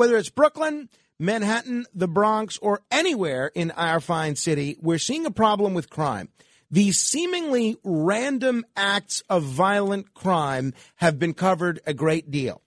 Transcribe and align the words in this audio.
whether 0.00 0.16
it's 0.16 0.30
Brooklyn, 0.30 0.88
Manhattan, 1.18 1.84
the 1.94 2.08
Bronx, 2.08 2.56
or 2.62 2.80
anywhere 2.90 3.52
in 3.54 3.70
our 3.72 4.00
fine 4.00 4.34
city, 4.34 4.78
we're 4.80 4.96
seeing 4.96 5.26
a 5.26 5.30
problem 5.30 5.74
with 5.74 5.90
crime. 5.90 6.30
These 6.70 6.96
seemingly 6.96 7.76
random 7.84 8.64
acts 8.74 9.22
of 9.28 9.42
violent 9.42 10.14
crime 10.14 10.72
have 10.96 11.18
been 11.18 11.34
covered 11.34 11.80
a 11.84 11.92
great 11.92 12.30
deal. 12.30 12.62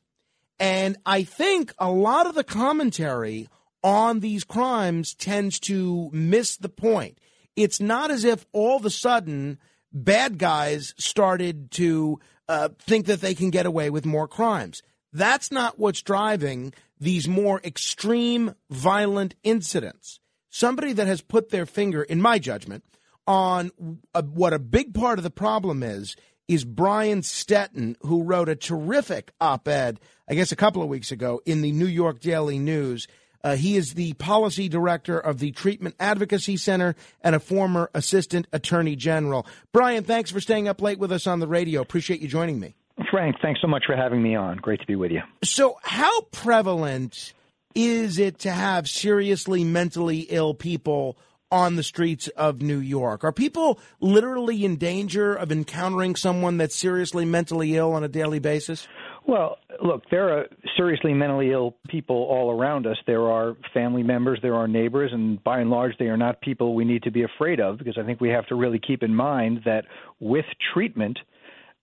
And 0.60 0.96
I 1.08 1.24
think 1.24 1.74
a 1.80 1.90
lot 1.90 2.28
of 2.28 2.36
the 2.36 2.44
commentary 2.44 3.50
on 3.82 4.20
these 4.20 4.44
crimes 4.44 5.16
tends 5.16 5.60
to 5.62 6.12
miss 6.14 6.56
the 6.56 6.70
point. 6.70 7.18
It's 7.56 7.80
not 7.80 8.12
as 8.12 8.24
if 8.24 8.46
all 8.52 8.78
of 8.78 8.86
a 8.86 8.92
sudden 8.92 9.58
bad 9.92 10.38
guys 10.38 10.94
started 11.00 11.72
to 11.72 12.20
uh, 12.48 12.70
think 12.78 13.08
that 13.08 13.22
they 13.22 13.34
can 13.34 13.50
get 13.50 13.66
away 13.66 13.90
with 13.90 14.06
more 14.06 14.28
crimes. 14.28 14.84
That's 15.12 15.52
not 15.52 15.80
what's 15.80 16.04
driving 16.04 16.74
these 17.04 17.28
more 17.28 17.62
extreme 17.64 18.56
violent 18.70 19.36
incidents. 19.44 20.20
Somebody 20.50 20.94
that 20.94 21.08
has 21.08 21.22
put 21.22 21.50
their 21.50 21.66
finger, 21.66 22.04
in 22.04 22.22
my 22.22 22.40
judgment, 22.40 22.84
on 23.28 23.72
a, 24.14 24.24
what 24.24 24.54
a 24.54 24.60
big 24.60 24.94
part 24.94 25.20
of 25.20 25.24
the 25.24 25.30
problem 25.30 25.84
is, 25.84 26.16
is 26.48 26.66
Brian 26.66 27.24
Stettin, 27.24 27.96
who 28.02 28.24
wrote 28.24 28.50
a 28.50 28.56
terrific 28.56 29.32
op 29.40 29.68
ed, 29.68 30.00
I 30.30 30.36
guess 30.36 30.52
a 30.52 30.58
couple 30.58 30.82
of 30.82 30.90
weeks 30.90 31.12
ago, 31.12 31.42
in 31.46 31.62
the 31.62 31.72
New 31.72 31.88
York 31.88 32.20
Daily 32.20 32.60
News. 32.60 33.08
Uh, 33.44 33.56
he 33.56 33.76
is 33.76 33.96
the 33.96 34.14
policy 34.14 34.70
director 34.70 35.20
of 35.20 35.40
the 35.40 35.52
Treatment 35.52 35.96
Advocacy 36.00 36.56
Center 36.56 36.96
and 37.22 37.36
a 37.36 37.40
former 37.40 37.90
assistant 37.94 38.48
attorney 38.54 38.96
general. 38.96 39.46
Brian, 39.74 40.04
thanks 40.04 40.32
for 40.32 40.40
staying 40.40 40.70
up 40.70 40.82
late 40.82 41.00
with 41.00 41.12
us 41.12 41.28
on 41.28 41.40
the 41.40 41.48
radio. 41.48 41.82
Appreciate 41.82 42.22
you 42.22 42.28
joining 42.30 42.60
me. 42.60 42.76
Frank, 43.14 43.36
thanks 43.44 43.62
so 43.62 43.68
much 43.68 43.84
for 43.86 43.96
having 43.96 44.24
me 44.24 44.36
on. 44.36 44.58
Great 44.58 44.80
to 44.80 44.88
be 44.88 44.96
with 44.96 45.12
you. 45.12 45.22
So, 45.44 45.78
how 45.84 46.22
prevalent 46.32 47.34
is 47.76 48.18
it 48.18 48.40
to 48.40 48.50
have 48.50 48.90
seriously 48.90 49.64
mentally 49.64 50.22
ill 50.30 50.56
people 50.56 51.16
on 51.52 51.76
the 51.76 51.84
streets 51.84 52.28
of 52.30 52.64
New 52.64 52.80
York? 52.80 53.24
Are 53.24 53.32
people 53.32 53.80
literally 54.00 54.66
in 54.66 54.78
danger 54.78 55.36
of 55.36 55.52
encountering 55.52 56.16
someone 56.16 56.58
that's 56.58 56.76
seriously 56.76 57.24
mentally 57.24 57.76
ill 57.76 57.92
on 57.92 58.04
a 58.04 58.08
daily 58.08 58.40
basis? 58.40 58.88
Well, 59.28 59.58
look, 59.80 60.02
there 60.10 60.36
are 60.36 60.48
seriously 60.76 61.14
mentally 61.14 61.52
ill 61.52 61.76
people 61.90 62.16
all 62.16 62.50
around 62.50 62.88
us. 62.88 62.98
There 63.06 63.30
are 63.32 63.56
family 63.76 64.02
members, 64.02 64.40
there 64.42 64.56
are 64.56 64.68
neighbors, 64.68 65.12
and 65.14 65.42
by 65.44 65.60
and 65.60 65.70
large, 65.70 65.96
they 66.00 66.08
are 66.08 66.18
not 66.18 66.42
people 66.42 66.74
we 66.74 66.84
need 66.84 67.04
to 67.04 67.12
be 67.12 67.22
afraid 67.22 67.60
of 67.60 67.78
because 67.78 68.00
I 68.00 68.04
think 68.04 68.20
we 68.20 68.30
have 68.30 68.48
to 68.48 68.56
really 68.56 68.80
keep 68.80 69.04
in 69.04 69.14
mind 69.14 69.62
that 69.66 69.86
with 70.20 70.46
treatment, 70.74 71.20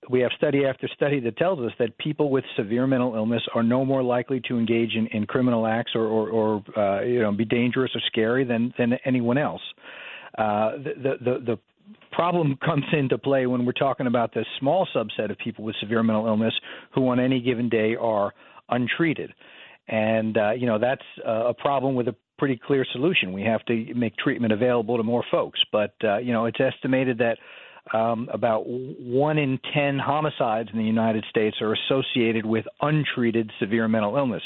we 0.09 0.21
have 0.21 0.31
study 0.37 0.65
after 0.65 0.89
study 0.89 1.21
that 1.21 1.37
tells 1.37 1.59
us 1.61 1.73
that 1.79 1.97
people 1.99 2.31
with 2.31 2.45
severe 2.57 2.87
mental 2.87 3.15
illness 3.15 3.43
are 3.55 3.63
no 3.63 3.85
more 3.85 4.03
likely 4.03 4.41
to 4.49 4.59
engage 4.59 4.95
in, 4.95 5.07
in 5.09 5.27
criminal 5.27 5.67
acts 5.67 5.93
or, 5.95 6.07
or, 6.07 6.31
or 6.31 6.79
uh, 6.79 7.03
you 7.03 7.21
know 7.21 7.33
be 7.33 7.45
dangerous 7.45 7.91
or 7.95 8.01
scary 8.07 8.45
than 8.45 8.73
than 8.79 8.95
anyone 9.05 9.37
else. 9.37 9.61
Uh, 10.39 10.73
the, 10.79 11.17
the 11.21 11.39
the 11.45 11.59
problem 12.13 12.57
comes 12.65 12.85
into 12.93 13.19
play 13.19 13.47
when 13.47 13.67
we're 13.67 13.73
talking 13.73 14.07
about 14.07 14.33
the 14.33 14.45
small 14.59 14.89
subset 14.95 15.31
of 15.31 15.37
people 15.39 15.65
with 15.65 15.77
severe 15.81 16.03
mental 16.03 16.27
illness 16.27 16.55
who 16.95 17.07
on 17.09 17.21
any 17.21 17.41
given 17.41 17.69
day 17.69 17.95
are 17.95 18.33
untreated, 18.71 19.33
and 19.89 20.39
uh, 20.39 20.53
you 20.53 20.67
know 20.67 20.79
that's 20.79 21.05
a 21.27 21.55
problem 21.55 21.95
with 21.95 22.09
a 22.09 22.17
pretty 22.39 22.59
clear 22.67 22.87
solution. 22.93 23.35
We 23.35 23.43
have 23.43 23.63
to 23.67 23.95
make 23.95 24.17
treatment 24.17 24.55
available 24.55 24.97
to 24.97 25.03
more 25.03 25.25
folks, 25.31 25.61
but 25.71 25.95
uh, 26.03 26.19
you 26.19 26.33
know 26.33 26.47
it's 26.47 26.59
estimated 26.59 27.19
that 27.19 27.37
um, 27.93 28.29
about 28.33 28.65
one 28.67 29.39
in 29.39 29.59
10 29.75 29.99
homicides 29.99 30.69
in 30.73 30.79
the 30.79 30.85
United 30.85 31.25
States 31.29 31.57
are 31.61 31.75
associated 31.75 32.47
with 32.47 32.65
untreated 32.81 33.51
severe 33.59 33.89
mental 33.89 34.17
illness, 34.17 34.43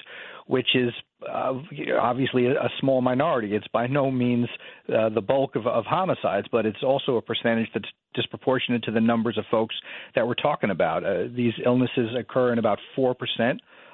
which 0.47 0.69
is 0.75 0.92
uh, 1.28 1.55
obviously 2.00 2.47
a, 2.47 2.69
small 2.81 3.00
minority. 3.00 3.55
It's 3.55 3.67
by 3.69 3.87
no 3.87 4.11
means 4.11 4.48
uh, 4.89 5.09
the 5.11 5.20
bulk 5.20 5.56
of, 5.56 5.67
of 5.67 5.84
homicides, 5.84 6.47
but 6.50 6.67
it's 6.67 6.83
also 6.83 7.17
a 7.17 7.22
percentage 7.22 7.69
that's 7.75 7.89
disproportionate 8.15 8.83
to 8.84 8.91
the 8.91 9.00
numbers 9.00 9.37
of 9.37 9.44
folks 9.50 9.75
that 10.15 10.26
we're 10.26 10.34
talking 10.34 10.71
about. 10.71 11.05
Uh, 11.05 11.25
these 11.34 11.55
illnesses 11.65 12.11
occur 12.19 12.53
in 12.53 12.59
about 12.59 12.78
4% 12.97 13.15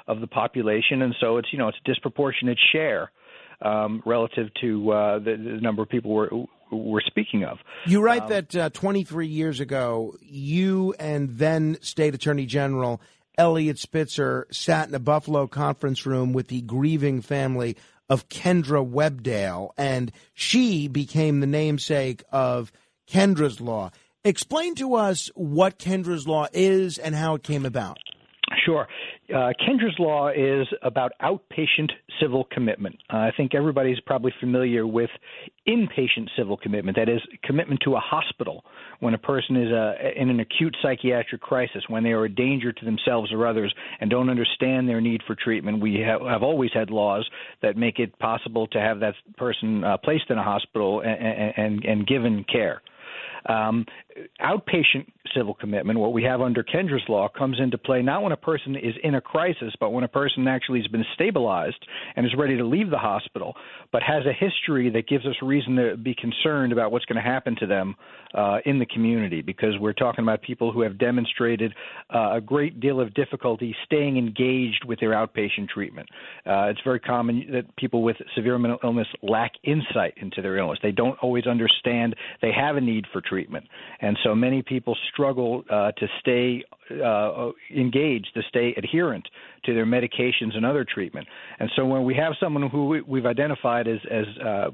of 0.06 0.21
the 0.21 0.27
population, 0.27 1.03
and 1.03 1.15
so 1.21 1.38
it's, 1.38 1.49
you 1.53 1.59
know, 1.59 1.69
it's 1.69 1.78
a 1.84 1.88
disproportionate 1.88 2.59
share. 2.72 3.11
Um, 3.62 4.03
relative 4.06 4.47
to 4.62 4.91
uh, 4.91 5.19
the, 5.19 5.32
the, 5.37 5.61
number 5.61 5.82
of 5.82 5.91
people 5.91 6.12
we're, 6.12 6.31
we're 6.70 7.00
speaking 7.00 7.44
of. 7.44 7.58
You 7.86 8.03
write 8.03 8.22
um, 8.22 8.28
that 8.28 8.56
uh, 8.56 8.70
23 8.70 9.26
years 9.26 9.60
ago, 9.60 10.16
you 10.20 10.94
and 10.98 11.38
then 11.38 11.78
State 11.81 12.14
Attorney 12.14 12.47
General 12.47 13.00
Eliot 13.38 13.78
Spitzer 13.78 14.47
sat 14.50 14.88
in 14.88 14.94
a 14.94 14.98
Buffalo 14.98 15.47
conference 15.47 16.04
room 16.04 16.32
with 16.32 16.48
the 16.48 16.60
grieving 16.62 17.22
family 17.22 17.76
of 18.08 18.28
Kendra 18.28 18.86
Webdale, 18.86 19.70
and 19.78 20.12
she 20.34 20.88
became 20.88 21.41
the 21.41 21.47
namesake 21.47 22.25
of 22.32 22.72
Kendra's 23.08 23.60
Law. 23.60 23.91
Explain 24.25 24.75
to 24.75 24.94
us 24.94 25.31
what 25.34 25.78
Kendra's 25.78 26.26
Law 26.26 26.48
is 26.52 26.98
and 26.98 27.14
how 27.14 27.34
it 27.37 27.42
came 27.42 27.64
about. 27.64 27.98
Sure. 28.65 28.88
Uh, 29.33 29.53
Kendra's 29.61 29.97
Law 29.99 30.28
is 30.28 30.66
about 30.83 31.12
outpatient 31.22 31.91
civil 32.21 32.49
commitment. 32.50 32.97
Uh, 33.12 33.19
I 33.19 33.31
think 33.37 33.55
everybody's 33.55 34.00
probably 34.00 34.33
familiar 34.41 34.87
with 34.87 35.11
inpatient 35.69 36.28
civil 36.37 36.56
commitment, 36.56 36.97
that 36.97 37.09
is, 37.09 37.21
commitment 37.44 37.81
to 37.84 37.94
a 37.94 38.00
hospital 38.00 38.65
when 38.99 39.15
a 39.15 39.19
person 39.19 39.56
is 39.56 39.72
uh, 39.72 39.93
in 40.16 40.31
an 40.31 40.41
acute 40.41 40.77
psychiatric 40.83 41.41
crisis, 41.41 41.84
when 41.88 42.03
they 42.03 42.11
are 42.11 42.25
a 42.25 42.28
danger 42.28 42.72
to 42.72 42.84
themselves 42.84 43.33
or 43.33 43.47
others 43.47 43.72
and 44.00 44.11
don't 44.11 44.28
understand 44.28 44.88
their 44.88 45.00
need 45.00 45.22
for 45.27 45.37
treatment. 45.37 45.81
We 45.81 46.00
have, 46.00 46.21
have 46.22 46.43
always 46.43 46.71
had 46.75 46.91
laws 46.91 47.28
that 47.62 47.77
make 47.77 48.00
it 48.00 48.19
possible 48.19 48.67
to 48.69 48.81
have 48.81 48.99
that 49.00 49.15
person 49.37 49.84
uh, 49.84 49.97
placed 49.99 50.28
in 50.28 50.38
a 50.38 50.43
hospital 50.43 51.03
and, 51.03 51.55
and, 51.56 51.84
and 51.84 52.06
given 52.06 52.44
care. 52.50 52.82
Um, 53.47 53.87
outpatient 54.41 55.06
civil 55.34 55.55
commitment, 55.55 55.99
what 55.99 56.12
we 56.12 56.23
have 56.25 56.41
under 56.41 56.62
Kendra's 56.62 57.03
law, 57.09 57.28
comes 57.28 57.59
into 57.61 57.78
play 57.78 58.03
not 58.03 58.23
when 58.23 58.33
a 58.33 58.37
person 58.37 58.75
is 58.77 58.95
in 59.03 59.15
a 59.15 59.21
crisis, 59.21 59.73
but 59.78 59.93
when 59.93 60.05
a 60.05 60.09
person 60.09 60.47
actually 60.49 60.81
has 60.81 60.89
been 60.89 61.05
stabilized 61.15 61.87
and 62.17 62.27
is 62.27 62.33
ready 62.37 62.56
to 62.56 62.65
leave 62.65 62.91
the 62.91 62.99
hospital, 62.99 63.55
but 63.93 64.03
has 64.03 64.25
a 64.27 64.33
history 64.33 64.91
that 64.91 65.09
gives 65.09 65.25
us 65.27 65.34
reason 65.43 65.77
to 65.77 65.97
be 65.97 66.15
concerned 66.15 66.73
about 66.73 66.93
what's 66.93 67.05
going 67.05 67.23
to 67.23 67.23
happen 67.23 67.56
to 67.61 67.67
them 67.67 67.95
uh, 68.34 68.59
in 68.65 68.79
the 68.79 68.87
community, 68.87 69.43
because 69.43 69.75
we're 69.81 69.93
talking 69.93 70.23
about 70.23 70.43
people 70.43 70.71
who 70.73 70.83
have 70.83 70.99
demonstrated 70.99 71.73
uh, 72.15 72.33
a 72.34 72.41
great 72.41 72.81
deal 72.81 73.00
of 73.00 73.12
difficulty 73.15 73.75
staying 73.84 74.17
engaged 74.17 74.84
with 74.87 75.00
their 75.00 75.11
outpatient 75.11 75.69
treatment. 75.69 76.09
Uh, 76.47 76.67
it's 76.67 76.81
very 76.84 77.00
common 77.00 77.47
that 77.53 77.75
people 77.77 78.03
with 78.03 78.17
severe 78.37 78.59
mental 78.59 78.79
illness 78.84 79.09
lack 79.23 79.53
insight 79.65 80.15
into 80.19 80.43
their 80.43 80.56
illness. 80.59 80.79
They 80.83 80.93
don't 80.93 81.19
always 81.21 81.47
understand 81.47 82.15
they 82.43 82.53
have 82.53 82.77
a 82.77 82.81
need 82.81 83.06
for 83.12 83.21
treatment. 83.31 83.65
And 84.01 84.19
so 84.25 84.35
many 84.35 84.63
people 84.63 84.95
struggle 85.13 85.63
uh, 85.71 85.93
to 85.93 86.07
stay 86.21 86.65
uh, 86.91 87.51
engaged, 87.75 88.29
to 88.35 88.43
stay 88.49 88.75
adherent 88.77 89.27
to 89.65 89.75
their 89.75 89.87
medications 89.87 90.57
and 90.57 90.67
other 90.67 90.85
treatment. 90.85 91.27
And 91.61 91.71
so 91.77 91.87
when 91.87 92.05
we 92.05 92.15
have 92.17 92.33
someone 92.41 92.69
who 92.69 93.03
we've 93.07 93.27
identified 93.27 93.87
as, 93.87 94.01
as 94.11 94.25
uh, 94.45 94.71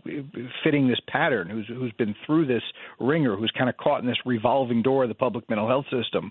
fitting 0.64 0.88
this 0.88 1.00
pattern, 1.08 1.50
who's, 1.50 1.66
who's 1.68 1.92
been 1.92 2.14
through 2.24 2.46
this 2.46 2.62
wringer, 2.98 3.36
who's 3.36 3.52
kind 3.58 3.68
of 3.68 3.76
caught 3.76 4.00
in 4.00 4.06
this 4.06 4.16
revolving 4.24 4.82
door 4.82 5.02
of 5.02 5.08
the 5.10 5.14
public 5.14 5.48
mental 5.50 5.68
health 5.68 5.86
system, 5.90 6.30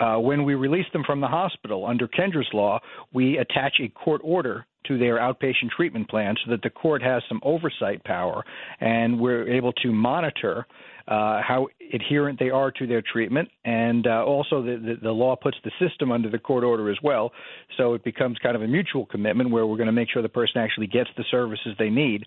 uh, 0.00 0.16
when 0.16 0.44
we 0.44 0.54
release 0.54 0.86
them 0.92 1.02
from 1.06 1.20
the 1.20 1.28
hospital 1.28 1.86
under 1.86 2.06
Kendra's 2.06 2.48
law, 2.52 2.78
we 3.12 3.38
attach 3.38 3.74
a 3.80 3.88
court 3.88 4.20
order 4.22 4.66
to 4.86 4.98
their 4.98 5.18
outpatient 5.18 5.70
treatment 5.76 6.08
plan 6.08 6.34
so 6.44 6.50
that 6.50 6.62
the 6.62 6.70
court 6.70 7.02
has 7.02 7.22
some 7.28 7.40
oversight 7.44 8.02
power 8.04 8.44
and 8.80 9.18
we're 9.18 9.48
able 9.48 9.72
to 9.74 9.92
monitor 9.92 10.66
uh, 11.08 11.40
how 11.42 11.68
adherent 11.92 12.38
they 12.38 12.50
are 12.50 12.70
to 12.70 12.86
their 12.86 13.02
treatment, 13.02 13.48
and 13.64 14.06
uh, 14.06 14.24
also 14.24 14.62
the, 14.62 14.76
the, 14.76 14.94
the, 15.02 15.10
law 15.10 15.36
puts 15.36 15.56
the 15.64 15.70
system 15.80 16.12
under 16.12 16.30
the 16.30 16.38
court 16.38 16.64
order 16.64 16.90
as 16.90 16.98
well. 17.02 17.32
So 17.76 17.94
it 17.94 18.04
becomes 18.04 18.38
kind 18.38 18.54
of 18.54 18.62
a 18.62 18.68
mutual 18.68 19.06
commitment 19.06 19.50
where 19.50 19.66
we're 19.66 19.76
going 19.76 19.86
to 19.86 19.92
make 19.92 20.08
sure 20.10 20.22
the 20.22 20.28
person 20.28 20.60
actually 20.60 20.86
gets 20.86 21.10
the 21.16 21.24
services 21.30 21.74
they 21.78 21.90
need. 21.90 22.24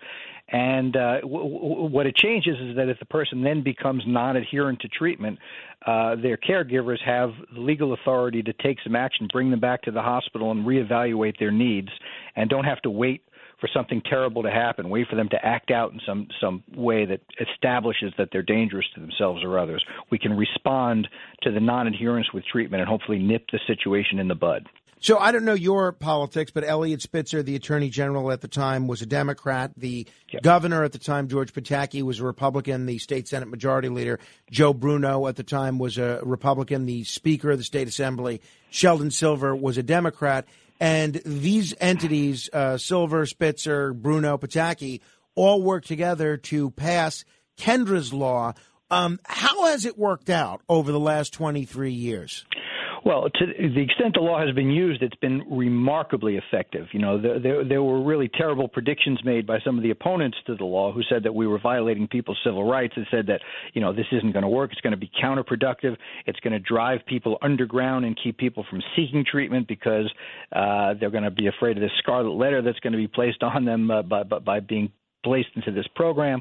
And 0.49 0.95
uh, 0.95 1.21
w- 1.21 1.53
w- 1.53 1.89
what 1.89 2.05
it 2.05 2.15
changes 2.15 2.57
is 2.59 2.75
that 2.75 2.89
if 2.89 2.99
the 2.99 3.05
person 3.05 3.43
then 3.43 3.63
becomes 3.63 4.03
non-adherent 4.05 4.81
to 4.81 4.87
treatment, 4.87 5.39
uh, 5.85 6.15
their 6.15 6.37
caregivers 6.37 7.01
have 7.03 7.31
legal 7.53 7.93
authority 7.93 8.43
to 8.43 8.53
take 8.53 8.77
some 8.83 8.95
action, 8.95 9.27
bring 9.31 9.51
them 9.51 9.59
back 9.59 9.81
to 9.83 9.91
the 9.91 10.01
hospital, 10.01 10.51
and 10.51 10.65
reevaluate 10.65 11.39
their 11.39 11.51
needs, 11.51 11.89
and 12.35 12.49
don't 12.49 12.65
have 12.65 12.81
to 12.81 12.89
wait 12.89 13.23
for 13.59 13.69
something 13.73 14.01
terrible 14.09 14.43
to 14.43 14.51
happen, 14.51 14.89
wait 14.89 15.07
for 15.07 15.15
them 15.15 15.29
to 15.29 15.45
act 15.45 15.71
out 15.71 15.93
in 15.93 15.99
some 16.05 16.27
some 16.41 16.63
way 16.75 17.05
that 17.05 17.21
establishes 17.39 18.13
that 18.17 18.29
they're 18.31 18.43
dangerous 18.43 18.85
to 18.95 19.01
themselves 19.01 19.43
or 19.43 19.57
others. 19.57 19.83
We 20.11 20.19
can 20.19 20.35
respond 20.35 21.07
to 21.43 21.51
the 21.51 21.59
non-adherence 21.59 22.27
with 22.33 22.43
treatment 22.45 22.81
and 22.81 22.89
hopefully 22.89 23.19
nip 23.19 23.45
the 23.51 23.59
situation 23.67 24.19
in 24.19 24.27
the 24.27 24.35
bud. 24.35 24.67
So 25.05 25.19
I 25.19 25.31
don't 25.31 25.45
know 25.45 25.53
your 25.53 25.91
politics, 25.91 26.49
but 26.51 26.63
Eliot 26.63 27.01
Spitzer, 27.01 27.43
the 27.43 27.55
attorney 27.55 27.89
general 27.89 28.31
at 28.31 28.41
the 28.41 28.47
time, 28.47 28.87
was 28.87 29.03
a 29.03 29.05
Democrat. 29.05 29.71
The 29.77 30.07
yep. 30.31 30.41
governor 30.41 30.83
at 30.83 30.93
the 30.93 30.97
time, 30.97 31.27
George 31.27 31.53
Pataki, 31.53 32.01
was 32.01 32.19
a 32.19 32.25
Republican. 32.25 32.87
The 32.87 32.97
state 32.97 33.27
Senate 33.27 33.47
majority 33.47 33.89
leader, 33.89 34.19
Joe 34.49 34.73
Bruno, 34.73 35.27
at 35.27 35.35
the 35.35 35.43
time 35.43 35.77
was 35.77 35.99
a 35.99 36.21
Republican. 36.23 36.87
The 36.87 37.03
speaker 37.03 37.51
of 37.51 37.57
the 37.59 37.63
state 37.63 37.87
assembly, 37.87 38.41
Sheldon 38.71 39.11
Silver, 39.11 39.55
was 39.55 39.77
a 39.77 39.83
Democrat. 39.83 40.47
And 40.79 41.21
these 41.25 41.73
entities, 41.79 42.49
uh, 42.51 42.77
Silver, 42.77 43.25
Spitzer, 43.25 43.93
Bruno, 43.93 44.37
Pataki, 44.37 45.01
all 45.35 45.61
work 45.61 45.85
together 45.85 46.37
to 46.37 46.71
pass 46.71 47.25
Kendra's 47.57 48.13
law. 48.13 48.53
Um, 48.91 49.19
how 49.25 49.65
has 49.65 49.85
it 49.85 49.97
worked 49.97 50.29
out 50.29 50.61
over 50.69 50.91
the 50.91 50.99
last 50.99 51.33
23 51.33 51.91
years? 51.91 52.45
Well, 53.05 53.29
to 53.29 53.45
the 53.45 53.81
extent 53.81 54.15
the 54.15 54.21
law 54.21 54.43
has 54.43 54.55
been 54.55 54.71
used, 54.71 55.03
it's 55.03 55.15
been 55.17 55.43
remarkably 55.47 56.37
effective. 56.37 56.87
You 56.91 56.99
know, 56.99 57.21
there, 57.21 57.39
there, 57.39 57.63
there, 57.63 57.83
were 57.83 58.03
really 58.03 58.27
terrible 58.27 58.67
predictions 58.67 59.19
made 59.23 59.45
by 59.45 59.59
some 59.63 59.77
of 59.77 59.83
the 59.83 59.91
opponents 59.91 60.39
to 60.47 60.55
the 60.55 60.65
law 60.65 60.91
who 60.91 61.03
said 61.07 61.21
that 61.21 61.35
we 61.35 61.45
were 61.45 61.59
violating 61.59 62.07
people's 62.07 62.39
civil 62.43 62.67
rights 62.67 62.93
and 62.95 63.05
said 63.11 63.27
that, 63.27 63.41
you 63.73 63.81
know, 63.81 63.93
this 63.93 64.07
isn't 64.11 64.31
going 64.31 64.41
to 64.41 64.49
work. 64.49 64.71
It's 64.71 64.81
going 64.81 64.89
to 64.89 64.97
be 64.97 65.11
counterproductive. 65.23 65.95
It's 66.25 66.39
going 66.39 66.53
to 66.53 66.59
drive 66.59 67.01
people 67.05 67.37
underground 67.43 68.05
and 68.05 68.19
keep 68.21 68.39
people 68.39 68.65
from 68.71 68.81
seeking 68.95 69.23
treatment 69.23 69.67
because 69.67 70.11
uh, 70.51 70.95
they're 70.99 71.11
going 71.11 71.25
to 71.25 71.31
be 71.31 71.45
afraid 71.45 71.77
of 71.77 71.81
this 71.81 71.91
scarlet 71.99 72.31
letter 72.31 72.63
that's 72.63 72.79
going 72.79 72.93
to 72.93 72.97
be 72.97 73.07
placed 73.07 73.43
on 73.43 73.65
them 73.65 73.91
uh, 73.91 74.01
by, 74.01 74.23
by, 74.23 74.39
by 74.39 74.59
being 74.59 74.91
placed 75.23 75.49
into 75.55 75.71
this 75.71 75.87
program. 75.95 76.39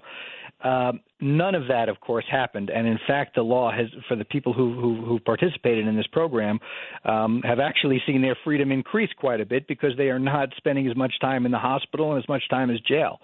Uh, 0.64 0.92
none 1.20 1.54
of 1.54 1.68
that, 1.68 1.90
of 1.90 2.00
course, 2.00 2.24
happened, 2.30 2.70
and 2.70 2.86
in 2.86 2.98
fact, 3.06 3.34
the 3.34 3.42
law 3.42 3.70
has, 3.70 3.86
for 4.08 4.16
the 4.16 4.24
people 4.24 4.54
who 4.54 4.72
who, 4.80 5.04
who 5.04 5.20
participated 5.20 5.86
in 5.86 5.94
this 5.94 6.06
program, 6.06 6.58
um, 7.04 7.42
have 7.44 7.60
actually 7.60 8.02
seen 8.06 8.22
their 8.22 8.36
freedom 8.42 8.72
increase 8.72 9.10
quite 9.18 9.42
a 9.42 9.46
bit 9.46 9.68
because 9.68 9.92
they 9.98 10.08
are 10.08 10.18
not 10.18 10.48
spending 10.56 10.88
as 10.88 10.96
much 10.96 11.12
time 11.20 11.44
in 11.44 11.52
the 11.52 11.58
hospital 11.58 12.12
and 12.12 12.22
as 12.22 12.26
much 12.30 12.42
time 12.48 12.70
as 12.70 12.80
jail. 12.80 13.20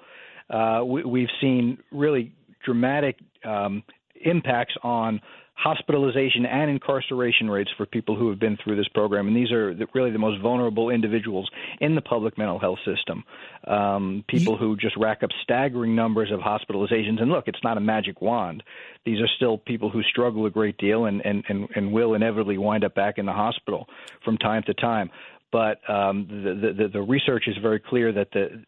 Uh, 0.51 0.83
we, 0.85 1.03
we've 1.03 1.31
seen 1.41 1.79
really 1.91 2.31
dramatic 2.63 3.17
um, 3.45 3.83
impacts 4.23 4.75
on 4.83 5.19
hospitalization 5.63 6.47
and 6.47 6.71
incarceration 6.71 7.51
rates 7.51 7.71
for 7.77 7.85
people 7.85 8.17
who 8.17 8.31
have 8.31 8.39
been 8.39 8.57
through 8.65 8.77
this 8.77 8.89
program. 8.89 9.29
And 9.29 9.37
these 9.37 9.53
are 9.53 9.77
really 9.95 10.11
the 10.11 10.19
most 10.19 10.41
vulnerable 10.41 10.89
individuals 10.89 11.51
in 11.81 11.95
the 11.95 12.01
public 12.01 12.39
mental 12.39 12.59
health 12.59 12.79
system. 12.87 13.25
Um, 13.67 14.25
people 14.27 14.57
who 14.57 14.75
just 14.77 14.97
rack 14.97 15.23
up 15.23 15.29
staggering 15.43 15.95
numbers 15.95 16.31
of 16.33 16.41
hospitalizations. 16.41 17.21
And 17.21 17.31
look, 17.31 17.47
it's 17.47 17.63
not 17.63 17.77
a 17.77 17.81
magic 17.81 18.23
wand. 18.23 18.63
These 19.05 19.21
are 19.21 19.29
still 19.37 19.59
people 19.59 19.91
who 19.91 20.03
struggle 20.05 20.47
a 20.47 20.51
great 20.51 20.79
deal 20.79 21.05
and, 21.05 21.21
and, 21.27 21.45
and, 21.49 21.69
and 21.75 21.93
will 21.93 22.15
inevitably 22.15 22.57
wind 22.57 22.83
up 22.83 22.95
back 22.95 23.19
in 23.19 23.27
the 23.27 23.33
hospital 23.33 23.87
from 24.25 24.39
time 24.39 24.63
to 24.67 24.75
time 24.75 25.11
but 25.53 25.79
um, 25.91 26.29
the, 26.29 26.73
the, 26.73 26.89
the 26.89 27.03
research 27.03 27.45
is 27.49 27.57
very 27.61 27.81
clear 27.81 28.13
that 28.13 28.31
the 28.33 28.65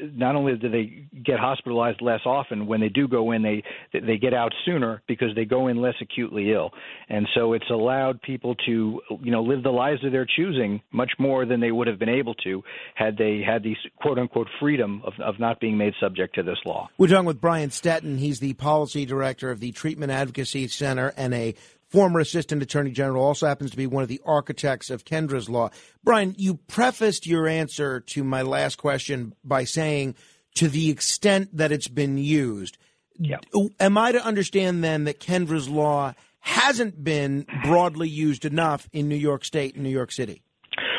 not 0.00 0.36
only 0.36 0.56
do 0.56 0.68
they 0.68 1.06
get 1.24 1.38
hospitalized 1.38 2.00
less 2.00 2.20
often, 2.24 2.66
when 2.66 2.80
they 2.80 2.88
do 2.88 3.08
go 3.08 3.32
in, 3.32 3.42
they 3.42 3.62
they 3.92 4.16
get 4.16 4.34
out 4.34 4.52
sooner 4.64 5.02
because 5.08 5.34
they 5.34 5.44
go 5.44 5.68
in 5.68 5.80
less 5.80 5.94
acutely 6.00 6.52
ill, 6.52 6.70
and 7.08 7.26
so 7.34 7.52
it's 7.52 7.68
allowed 7.70 8.20
people 8.22 8.54
to 8.66 9.00
you 9.22 9.30
know 9.30 9.42
live 9.42 9.62
the 9.62 9.70
lives 9.70 10.04
of 10.04 10.12
their 10.12 10.26
choosing 10.26 10.80
much 10.92 11.12
more 11.18 11.46
than 11.46 11.60
they 11.60 11.72
would 11.72 11.86
have 11.86 11.98
been 11.98 12.08
able 12.08 12.34
to 12.34 12.62
had 12.94 13.16
they 13.16 13.42
had 13.44 13.62
these 13.62 13.76
quote 13.96 14.18
unquote 14.18 14.48
freedom 14.60 15.02
of, 15.04 15.12
of 15.22 15.40
not 15.40 15.60
being 15.60 15.76
made 15.76 15.94
subject 16.00 16.34
to 16.34 16.42
this 16.42 16.58
law. 16.64 16.88
We're 16.98 17.08
talking 17.08 17.26
with 17.26 17.40
Brian 17.40 17.70
Stettin. 17.70 18.18
He's 18.18 18.40
the 18.40 18.54
policy 18.54 19.04
director 19.04 19.50
of 19.50 19.60
the 19.60 19.72
Treatment 19.72 20.12
Advocacy 20.12 20.68
Center 20.68 21.12
and 21.16 21.34
a 21.34 21.54
former 21.88 22.20
assistant 22.20 22.62
attorney 22.62 22.90
general, 22.90 23.24
also 23.24 23.46
happens 23.46 23.70
to 23.70 23.76
be 23.76 23.86
one 23.86 24.02
of 24.02 24.08
the 24.08 24.20
architects 24.24 24.90
of 24.90 25.04
Kendra's 25.04 25.48
law. 25.48 25.70
Brian, 26.04 26.34
you 26.38 26.54
prefaced 26.68 27.26
your 27.26 27.46
answer 27.46 28.00
to 28.00 28.22
my 28.24 28.42
last 28.42 28.76
question 28.76 29.34
by 29.42 29.64
saying, 29.64 30.14
to 30.54 30.68
the 30.68 30.90
extent 30.90 31.56
that 31.56 31.72
it's 31.72 31.88
been 31.88 32.18
used. 32.18 32.78
Yeah. 33.18 33.38
Am 33.78 33.96
I 33.96 34.12
to 34.12 34.24
understand 34.24 34.82
then 34.82 35.04
that 35.04 35.20
Kendra's 35.20 35.68
law 35.68 36.14
hasn't 36.40 37.02
been 37.02 37.46
broadly 37.64 38.08
used 38.08 38.44
enough 38.44 38.88
in 38.92 39.08
New 39.08 39.16
York 39.16 39.44
State 39.44 39.74
and 39.74 39.84
New 39.84 39.90
York 39.90 40.12
City? 40.12 40.42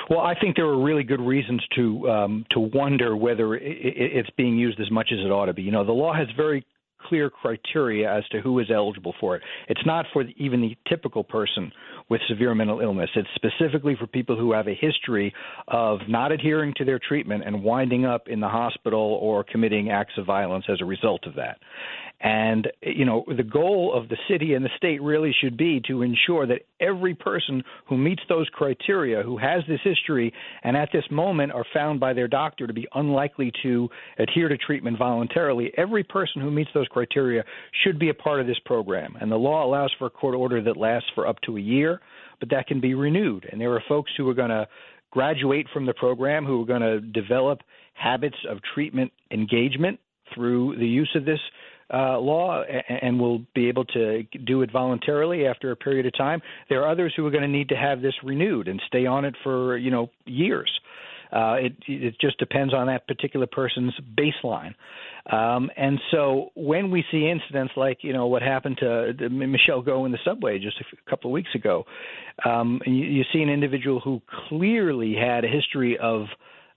Well, 0.10 0.20
I 0.20 0.34
think 0.40 0.56
there 0.56 0.66
are 0.66 0.82
really 0.82 1.04
good 1.04 1.22
reasons 1.22 1.62
to 1.76 2.10
um, 2.10 2.46
to 2.52 2.60
wonder 2.60 3.16
whether 3.16 3.54
it's 3.56 4.30
being 4.32 4.58
used 4.58 4.80
as 4.80 4.90
much 4.90 5.10
as 5.12 5.20
it 5.20 5.30
ought 5.30 5.46
to 5.46 5.54
be. 5.54 5.62
You 5.62 5.72
know, 5.72 5.86
the 5.86 5.92
law 5.92 6.14
has 6.14 6.28
very 6.36 6.66
clear 7.08 7.30
criteria 7.30 8.12
as 8.12 8.24
to 8.30 8.42
who 8.42 8.60
is 8.60 8.68
eligible 8.74 9.14
for 9.20 9.36
it. 9.36 9.44
It's 9.68 9.86
not 9.86 10.06
for 10.14 10.24
even 10.38 10.62
the 10.62 10.78
typical 10.88 11.24
person 11.24 11.72
with 12.10 12.22
severe 12.28 12.56
mental 12.56 12.80
illness. 12.82 13.10
It's 13.16 13.28
specifically 13.36 13.96
for 14.00 14.08
people 14.08 14.38
who 14.38 14.52
have 14.54 14.68
a 14.68 14.74
history 14.74 15.34
of 15.68 16.00
not 16.08 16.32
adhering 16.32 16.74
to 16.78 16.86
their 16.86 17.00
treatment 17.00 17.44
and 17.46 17.64
winding 17.64 18.06
up 18.06 18.28
in 18.28 18.40
the 18.40 18.50
hospital 18.50 19.20
or 19.22 19.44
committing 19.44 19.90
acts 19.90 20.14
of 20.18 20.26
violence 20.26 20.66
as 20.70 20.82
a 20.82 20.86
result 20.86 21.26
of 21.26 21.36
that. 21.36 21.60
And, 22.22 22.68
you 22.82 23.06
know, 23.06 23.24
the 23.28 23.44
goal 23.44 23.94
of 23.96 24.10
the 24.10 24.18
city 24.30 24.54
and 24.54 24.66
the 24.66 24.70
state 24.76 25.02
really 25.02 25.34
should 25.40 25.56
be 25.56 25.82
to 25.88 26.02
ensure 26.02 26.46
that 26.48 26.64
every 26.82 27.16
person 27.16 27.64
who 27.88 27.98
meets 27.98 28.22
those 28.28 28.50
criteria, 28.50 29.24
who 29.24 29.38
has 29.38 29.64
this 29.70 29.80
history, 29.86 30.34
and 30.64 30.76
at 30.76 30.90
this 30.92 31.06
moment 31.10 31.54
are 31.54 31.66
found 31.74 32.02
by 32.02 32.12
their 32.12 32.28
doctor 32.28 32.68
to 32.68 32.74
be 32.74 32.88
unlikely 32.94 33.54
to 33.64 33.90
adhere 34.18 34.50
to 34.50 34.58
treatment 34.58 34.98
voluntarily, 34.98 35.72
every 35.78 36.04
person 36.04 36.42
who 36.42 36.52
meets 36.52 36.70
those 36.74 36.88
criteria 36.90 37.44
should 37.84 37.98
be 37.98 38.10
a 38.10 38.14
part 38.14 38.42
of 38.42 38.48
this 38.48 38.60
program. 38.66 39.16
And 39.22 39.32
the 39.32 39.38
law 39.38 39.66
allows 39.66 39.94
for 39.98 40.08
a 40.08 40.10
court 40.10 40.36
order 40.36 40.62
that 40.62 40.76
lasts 40.76 41.10
for 41.16 41.26
up 41.26 41.40
to 41.46 41.56
a 41.56 41.62
year, 41.62 42.02
but 42.42 42.50
that 42.50 42.68
can 42.68 42.82
be 42.82 42.96
renewed. 42.96 43.48
And 43.50 43.62
there 43.62 43.72
are 43.74 43.84
folks 43.88 44.12
who 44.18 44.28
are 44.28 44.34
going 44.34 44.50
to 44.50 44.68
graduate 45.12 45.68
from 45.74 45.86
the 45.86 45.94
program 45.94 46.46
who 46.46 46.64
are 46.64 46.66
going 46.66 46.82
to 46.82 47.00
develop 47.00 47.62
habits 47.94 48.38
of 48.50 48.60
treatment 48.74 49.12
engagement 49.32 50.00
through 50.34 50.78
the 50.78 50.86
use 50.86 51.10
of 51.16 51.26
this 51.26 51.40
uh, 51.94 52.20
law 52.20 52.64
and 52.64 53.20
will 53.20 53.40
be 53.56 53.68
able 53.68 53.86
to 53.86 54.24
do 54.46 54.62
it 54.62 54.72
voluntarily 54.72 55.48
after 55.48 55.72
a 55.72 55.76
period 55.76 56.06
of 56.06 56.16
time. 56.18 56.42
There 56.70 56.84
are 56.84 56.92
others 56.92 57.14
who 57.16 57.26
are 57.26 57.32
going 57.32 57.44
to 57.44 57.50
need 57.50 57.70
to 57.70 57.76
have 57.76 58.02
this 58.02 58.14
renewed 58.24 58.68
and 58.68 58.82
stay 58.88 59.06
on 59.06 59.26
it 59.26 59.36
for 59.44 59.78
you 59.78 59.92
know 59.92 60.10
years. 60.26 60.72
Uh, 61.32 61.56
it 61.60 61.74
it 61.88 62.16
just 62.20 62.40
depends 62.40 62.74
on 62.74 62.88
that 62.88 63.08
particular 63.08 63.46
person's 63.46 63.94
baseline. 64.18 64.74
Um, 65.32 65.70
and 65.78 66.00
so 66.10 66.50
when 66.56 66.90
we 66.90 67.04
see 67.12 67.30
incidents 67.30 67.74
like 67.76 68.00
you 68.02 68.14
know 68.14 68.28
what 68.28 68.42
happened 68.42 68.78
to 68.80 69.30
Michelle 69.30 69.82
Go 69.82 70.06
in 70.06 70.12
the 70.12 70.18
subway 70.26 70.58
just 70.58 70.78
a 70.82 71.10
couple 71.10 71.30
of 71.30 71.34
weeks 71.34 71.54
ago, 71.54 71.86
um, 72.46 72.82
you, 72.86 72.94
you 72.94 73.24
see 73.32 73.42
an 73.42 73.50
individual 73.50 74.00
who 74.00 74.22
clearly 74.48 75.14
had 75.14 75.46
a 75.46 75.48
history 75.48 75.98
of 76.00 76.26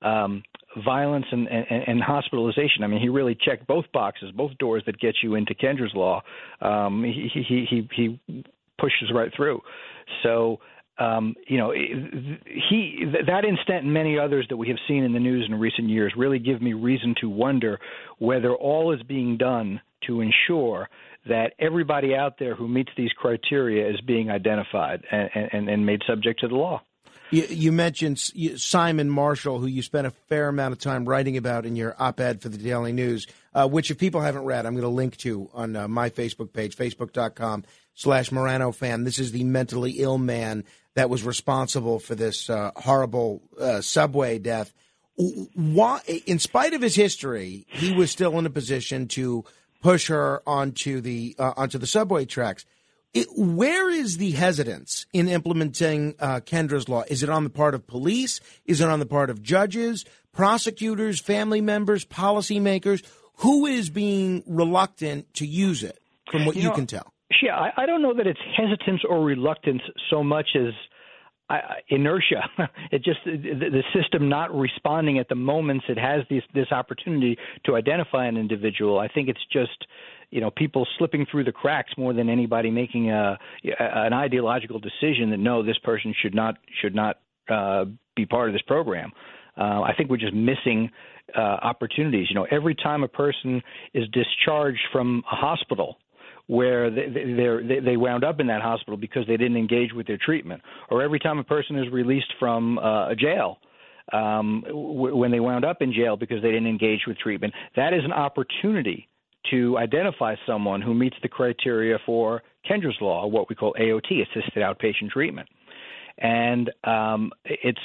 um, 0.03 0.43
violence 0.85 1.27
and, 1.31 1.47
and, 1.49 1.67
and 1.87 2.03
hospitalization. 2.03 2.83
I 2.83 2.87
mean, 2.87 3.01
he 3.01 3.09
really 3.09 3.37
checked 3.41 3.67
both 3.67 3.85
boxes, 3.93 4.31
both 4.35 4.57
doors 4.59 4.83
that 4.87 4.99
get 4.99 5.17
you 5.23 5.35
into 5.35 5.55
Kendra's 5.55 5.95
law. 5.95 6.23
Um, 6.61 7.05
he, 7.05 7.29
he 7.33 7.67
he 7.69 7.89
he 7.95 8.45
pushes 8.79 9.13
right 9.15 9.31
through. 9.37 9.61
So 10.23 10.61
um, 10.99 11.35
you 11.49 11.59
know, 11.59 11.73
he 11.73 13.05
that 13.27 13.45
incident 13.45 13.85
and 13.85 13.93
many 13.93 14.19
others 14.19 14.47
that 14.51 14.57
we 14.57 14.69
have 14.69 14.77
seen 14.87 15.05
in 15.05 15.13
the 15.13 15.21
news 15.21 15.47
in 15.49 15.59
recent 15.59 15.89
years 15.89 16.13
really 16.17 16.39
give 16.39 16.61
me 16.61 16.75
reason 16.75 17.15
to 17.21 17.29
wonder 17.29 17.79
whether 18.19 18.55
all 18.55 18.93
is 18.93 19.03
being 19.03 19.37
done 19.37 19.81
to 20.07 20.21
ensure 20.21 20.89
that 21.29 21.53
everybody 21.59 22.15
out 22.15 22.35
there 22.39 22.55
who 22.55 22.69
meets 22.69 22.91
these 22.97 23.13
criteria 23.13 23.89
is 23.89 24.01
being 24.03 24.31
identified 24.31 25.03
and, 25.11 25.31
and, 25.53 25.69
and 25.69 25.87
made 25.87 26.01
subject 26.07 26.41
to 26.41 26.49
the 26.49 26.55
law. 26.55 26.83
You, 27.33 27.47
you, 27.49 27.73
mentioned 27.73 28.19
Simon 28.19 29.09
Martial, 29.09 29.59
who 29.59 29.67
you 29.67 29.81
spent 29.81 30.07
a 30.07 30.11
fair 30.11 30.49
amount 30.49 30.73
of 30.73 30.79
time 30.79 31.09
writing 31.09 31.39
about 31.39 31.65
in 31.65 31.77
your 31.77 31.97
op 31.99 32.21
ed 32.21 32.43
for 32.43 32.51
the 32.51 32.59
Daily 32.59 32.93
News, 32.93 33.27
uh, 33.55 33.67
which, 33.67 33.91
if 33.91 33.97
people 33.97 34.21
haven't 34.21 34.45
read, 34.45 34.67
I'm 34.67 34.75
going 34.75 34.83
to 34.83 34.89
link 34.89 35.17
to 35.19 35.49
on 35.55 35.75
uh, 35.75 35.89
my 35.89 36.11
Facebook 36.11 36.53
page, 36.53 36.77
facebook.com 36.77 37.65
slash 37.95 38.31
Morano 38.33 38.71
fan. 38.71 39.05
This 39.05 39.19
is 39.19 39.33
the 39.33 39.45
mentally 39.45 39.93
ill 39.93 40.19
man 40.19 40.65
that 40.95 41.09
was 41.09 41.23
responsible 41.23 41.99
for 42.01 42.15
this 42.15 42.51
uh, 42.51 42.71
horrible 42.77 43.41
uh, 43.59 43.81
subway 43.81 44.39
death. 44.39 44.71
Why, 45.17 46.01
in 46.27 46.39
spite 46.39 46.75
of 46.75 46.83
his 46.83 46.95
history, 46.95 47.67
he 47.71 47.95
was 47.95 48.11
still 48.11 48.39
in 48.39 48.45
a 48.45 48.51
position 48.51 49.09
to 49.09 49.47
push 49.81 50.09
her 50.09 50.43
onto 50.47 51.01
the 51.01 51.35
uh, 51.39 51.55
onto 51.57 51.79
the 51.79 51.87
subway 51.87 52.27
tracks. 52.27 52.67
It, 53.15 53.29
where 53.37 53.91
is 53.91 54.17
the 54.17 54.31
hesitance 54.31 55.07
in 55.13 55.29
implementing 55.29 56.15
uh, 56.19 56.41
Kendra's 56.41 56.89
law? 56.89 57.05
Is 57.09 57.23
it 57.23 57.29
on 57.29 57.45
the 57.45 57.51
part 57.51 57.75
of 57.75 57.87
police? 57.87 58.41
Is 58.65 58.81
it 58.81 58.89
on 58.89 59.01
the 59.01 59.07
part 59.07 59.29
of 59.29 59.43
judges, 59.43 60.07
prosecutors, 60.33 61.21
family 61.21 61.61
members, 61.61 62.07
policymakers? 62.07 63.05
Who 63.37 63.67
is 63.67 63.91
being 63.91 64.43
reluctant 64.47 65.33
to 65.35 65.47
use 65.47 65.83
it, 65.83 65.99
from 66.31 66.47
what 66.47 66.57
you, 66.57 66.63
you 66.63 66.69
know, 66.69 66.75
can 66.75 66.87
tell? 66.87 67.13
Yeah, 67.43 67.57
I, 67.57 67.83
I 67.83 67.87
don't 67.87 68.03
know 68.03 68.15
that 68.15 68.27
it's 68.27 68.41
hesitance 68.57 69.03
or 69.09 69.23
reluctance 69.23 69.83
so 70.09 70.23
much 70.23 70.51
as 70.55 70.73
inertia. 71.89 72.43
it 72.93 73.05
just 73.05 73.21
the, 73.25 73.37
the, 73.37 73.83
system 73.95 74.29
not 74.29 74.55
responding 74.55 75.19
at 75.19 75.29
the 75.29 75.35
moments 75.35 75.85
it 75.89 75.99
has 75.99 76.23
this 76.31 76.43
this 76.55 76.71
opportunity 76.71 77.37
to 77.67 77.77
identify 77.77 78.27
an 78.27 78.37
individual. 78.37 78.99
I 78.99 79.09
think 79.09 79.29
it's 79.29 79.45
just 79.53 79.87
you 80.33 80.41
know 80.41 80.51
people 80.51 80.87
slipping 80.99 81.27
through 81.31 81.45
the 81.45 81.53
cracks 81.53 81.93
more 81.97 82.13
than 82.13 82.29
anybody 82.29 82.71
making 82.71 83.11
a, 83.11 83.39
an 83.79 84.13
ideological 84.13 84.81
decision 84.81 85.31
that 85.31 85.39
no, 85.39 85.63
this 85.63 85.79
person 85.79 86.13
should 86.21 86.35
not 86.35 86.57
should 86.81 86.95
not 86.95 87.21
uh, 87.49 87.85
be 88.17 88.27
part 88.27 88.49
of 88.49 88.55
this 88.55 88.63
program. 88.63 89.13
Uh, 89.57 89.83
I 89.83 89.93
think 89.97 90.11
we're 90.11 90.17
just 90.17 90.35
missing 90.35 90.91
uh, 91.37 91.41
opportunities. 91.41 92.27
You 92.31 92.35
know, 92.35 92.47
every 92.51 92.75
time 92.75 93.05
a 93.05 93.09
person 93.09 93.63
is 93.93 94.09
discharged 94.09 94.81
from 94.91 95.23
a 95.31 95.37
hospital 95.37 95.99
where 96.47 96.91
they, 96.91 97.09
they, 97.09 97.81
they 97.81 97.97
wound 97.97 98.25
up 98.25 98.41
in 98.41 98.47
that 98.49 98.63
hospital 98.63 98.97
because 98.97 99.27
they 99.27 99.37
didn't 99.37 99.57
engage 99.57 99.93
with 99.93 100.07
their 100.07 100.19
treatment, 100.19 100.63
or 100.91 101.03
every 101.03 101.19
time 101.19 101.39
a 101.39 101.45
person 101.45 101.79
is 101.79 101.91
released 101.93 102.33
from 102.39 102.79
uh, 102.79 103.11
a 103.11 103.15
jail 103.15 103.59
um, 104.13 104.63
w- 104.67 105.15
when 105.15 105.31
they 105.31 105.41
wound 105.41 105.65
up 105.65 105.83
in 105.83 105.93
jail 105.93 106.17
because 106.17 106.43
they 106.43 106.51
didn't 106.51 106.67
engage 106.67 107.01
with 107.07 107.19
treatment. 107.19 107.53
That 107.77 107.93
is 107.93 108.05
an 108.05 108.13
opportunity 108.13 109.09
to 109.51 109.79
identify 109.79 110.35
someone 110.47 110.81
who 110.81 110.95
meets 110.95 111.17
the 111.23 111.29
criteria 111.29 111.99
for 112.05 112.43
Kendra's 112.69 112.97
law, 113.01 113.27
what 113.27 113.49
we 113.49 113.55
call 113.55 113.75
AOT, 113.79 114.23
assisted 114.23 114.63
outpatient 114.63 115.11
treatment. 115.11 115.49
And 116.19 116.71
um, 116.85 117.33
it's 117.45 117.81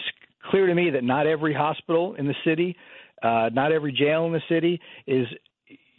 clear 0.50 0.68
to 0.68 0.76
me 0.76 0.92
that 0.92 1.04
not 1.04 1.28
every 1.28 1.54
hospital 1.54 2.16
in 2.16 2.28
the 2.28 2.36
city, 2.46 2.76
uh, 3.24 3.50
not 3.52 3.72
every 3.72 3.92
jail 3.92 4.26
in 4.26 4.34
the 4.34 4.42
city 4.50 4.80
is 5.06 5.28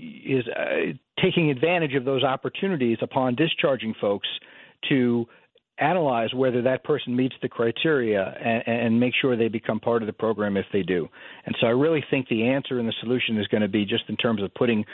is 0.00 0.44
uh, 0.56 0.92
taking 1.20 1.50
advantage 1.50 1.94
of 1.94 2.04
those 2.04 2.22
opportunities 2.22 2.98
upon 3.02 3.34
discharging 3.34 3.92
folks 4.00 4.28
to 4.88 5.26
analyze 5.78 6.32
whether 6.34 6.62
that 6.62 6.84
person 6.84 7.14
meets 7.14 7.34
the 7.42 7.48
criteria 7.48 8.22
and, 8.40 8.62
and, 8.66 9.00
make 9.00 9.12
sure 9.20 9.36
they 9.36 9.48
become 9.48 9.78
part 9.78 10.02
of 10.02 10.06
the 10.06 10.12
program 10.12 10.56
if 10.56 10.66
they 10.72 10.82
do. 10.82 11.08
And 11.46 11.54
so 11.60 11.66
I 11.66 11.70
really 11.70 12.04
think 12.10 12.28
the 12.28 12.48
answer 12.48 12.78
and 12.78 12.88
the 12.88 12.94
solution 13.00 13.38
is 13.38 13.46
going 13.46 13.60
to 13.62 13.68
be 13.68 13.84
just 13.84 14.04
in 14.08 14.16
terms 14.16 14.42
of 14.42 14.52
putting 14.54 14.84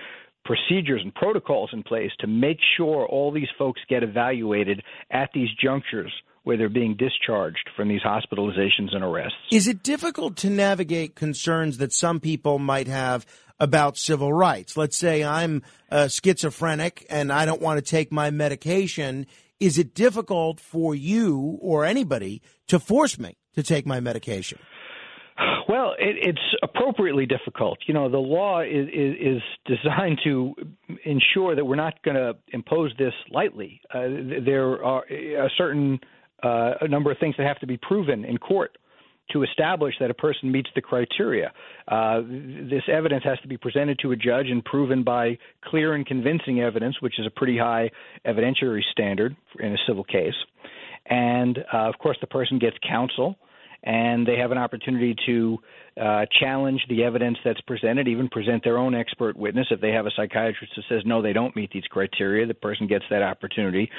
procedures 0.45 1.01
and 1.03 1.15
protocols 1.15 1.71
in 1.73 1.83
place 1.83 2.11
to 2.21 2.27
make 2.27 2.59
sure 2.77 3.07
all 3.07 3.33
these 3.33 3.49
folks 3.59 3.81
get 3.89 4.03
evaluated 4.03 4.83
at 5.11 5.31
these 5.35 5.49
junctures 5.63 6.13
where 6.45 6.59
they're 6.59 6.69
being 6.69 6.95
discharged 6.97 7.71
from 7.75 7.89
these 7.89 8.03
hospitalizations 8.03 8.95
and 8.95 9.03
arrests. 9.03 9.37
Is 9.51 9.67
it 9.67 9.83
difficult 9.83 10.37
to 10.39 10.51
navigate 10.51 11.15
concerns 11.15 11.79
that 11.79 11.93
some 11.93 12.21
people 12.21 12.59
might 12.59 12.87
have 12.87 13.27
about 13.59 13.97
civil 13.97 14.33
rights? 14.33 14.77
Let's 14.77 14.97
say 14.97 15.25
I'm 15.25 15.63
uh, 15.91 16.09
schizophrenic 16.09 17.07
and 17.09 17.33
I 17.33 17.47
don't 17.47 17.63
want 17.63 17.79
to 17.79 17.91
take 17.91 18.13
my 18.13 18.31
medication. 18.31 19.27
Is 19.59 19.79
it 19.79 19.95
difficult 19.95 20.61
for 20.61 20.95
you 20.95 21.59
or 21.63 21.87
anybody 21.87 22.43
to 22.69 22.79
force 22.79 23.19
me 23.19 23.39
to 23.55 23.63
take 23.63 23.87
my 23.87 24.01
medication? 24.01 24.59
Well, 25.69 25.95
it, 25.99 26.17
it's 26.29 26.55
appropriately 26.62 27.26
difficult. 27.26 27.79
You 27.87 27.95
know, 27.95 28.09
the 28.09 28.19
law 28.19 28.61
is, 28.61 28.87
is, 28.93 29.14
is 29.21 29.43
designed 29.67 30.21
to 30.25 30.55
ensure 31.05 31.57
that 31.57 31.64
we're 31.64 31.76
not 31.76 32.00
going 32.03 32.17
to 32.17 32.37
impose 32.53 32.93
this 32.99 33.14
lightly. 33.31 33.81
Uh, 33.93 34.03
there 34.45 34.85
are 34.85 35.05
a 35.11 35.49
certain 35.57 35.99
uh, 36.43 36.75
a 36.83 36.88
number 36.88 37.11
of 37.11 37.19
things 37.19 37.35
that 37.38 37.47
have 37.47 37.59
to 37.61 37.67
be 37.67 37.79
proven 37.79 38.25
in 38.25 38.37
court 38.37 38.76
to 39.31 39.43
establish 39.43 39.95
that 40.00 40.11
a 40.11 40.14
person 40.14 40.53
meets 40.53 40.69
the 40.75 40.83
criteria. 40.83 41.50
Uh, 41.88 42.21
this 42.29 42.83
evidence 42.93 43.25
has 43.25 43.38
to 43.41 43.49
be 43.49 43.57
presented 43.57 43.99
to 43.99 44.12
a 44.12 44.17
judge 44.17 44.47
and 44.50 44.62
proven 44.64 45.03
by 45.03 45.38
clear 45.64 45.95
and 45.95 46.05
convincing 46.05 46.61
evidence, 46.61 47.00
which 47.00 47.19
is 47.19 47.26
a 47.26 47.31
pretty 47.31 47.57
high 47.57 47.91
evidentiary 48.26 48.83
standard 48.93 49.35
in 49.59 49.73
a 49.73 49.79
civil 49.87 50.05
case. 50.05 50.35
And 51.07 51.59
uh, 51.73 51.88
of 51.88 51.99
course, 51.99 52.19
the 52.21 52.26
person 52.26 52.59
gets 52.59 52.76
counsel 52.87 53.37
and 53.85 54.26
they 54.26 54.37
have 54.37 54.50
an 54.50 54.59
opportunity 54.59 55.14
to 55.26 55.59
uh, 56.00 56.25
challenge 56.41 56.81
the 56.88 57.05
evidence 57.05 57.38
that's 57.45 57.61
presented, 57.62 58.09
even 58.09 58.29
present 58.29 58.64
their 58.64 58.79
own 58.79 58.95
expert 58.95 59.37
witness. 59.37 59.67
If 59.71 59.81
they 59.81 59.91
have 59.91 60.07
a 60.07 60.11
psychiatrist 60.17 60.73
that 60.75 60.85
says 60.88 61.03
no, 61.05 61.23
they 61.23 61.33
don't 61.33 61.55
meet 61.55 61.71
these 61.73 61.85
criteria, 61.85 62.47
the 62.47 62.55
person 62.55 62.88
gets 62.88 63.05
that 63.11 63.23
opportunity, 63.23 63.91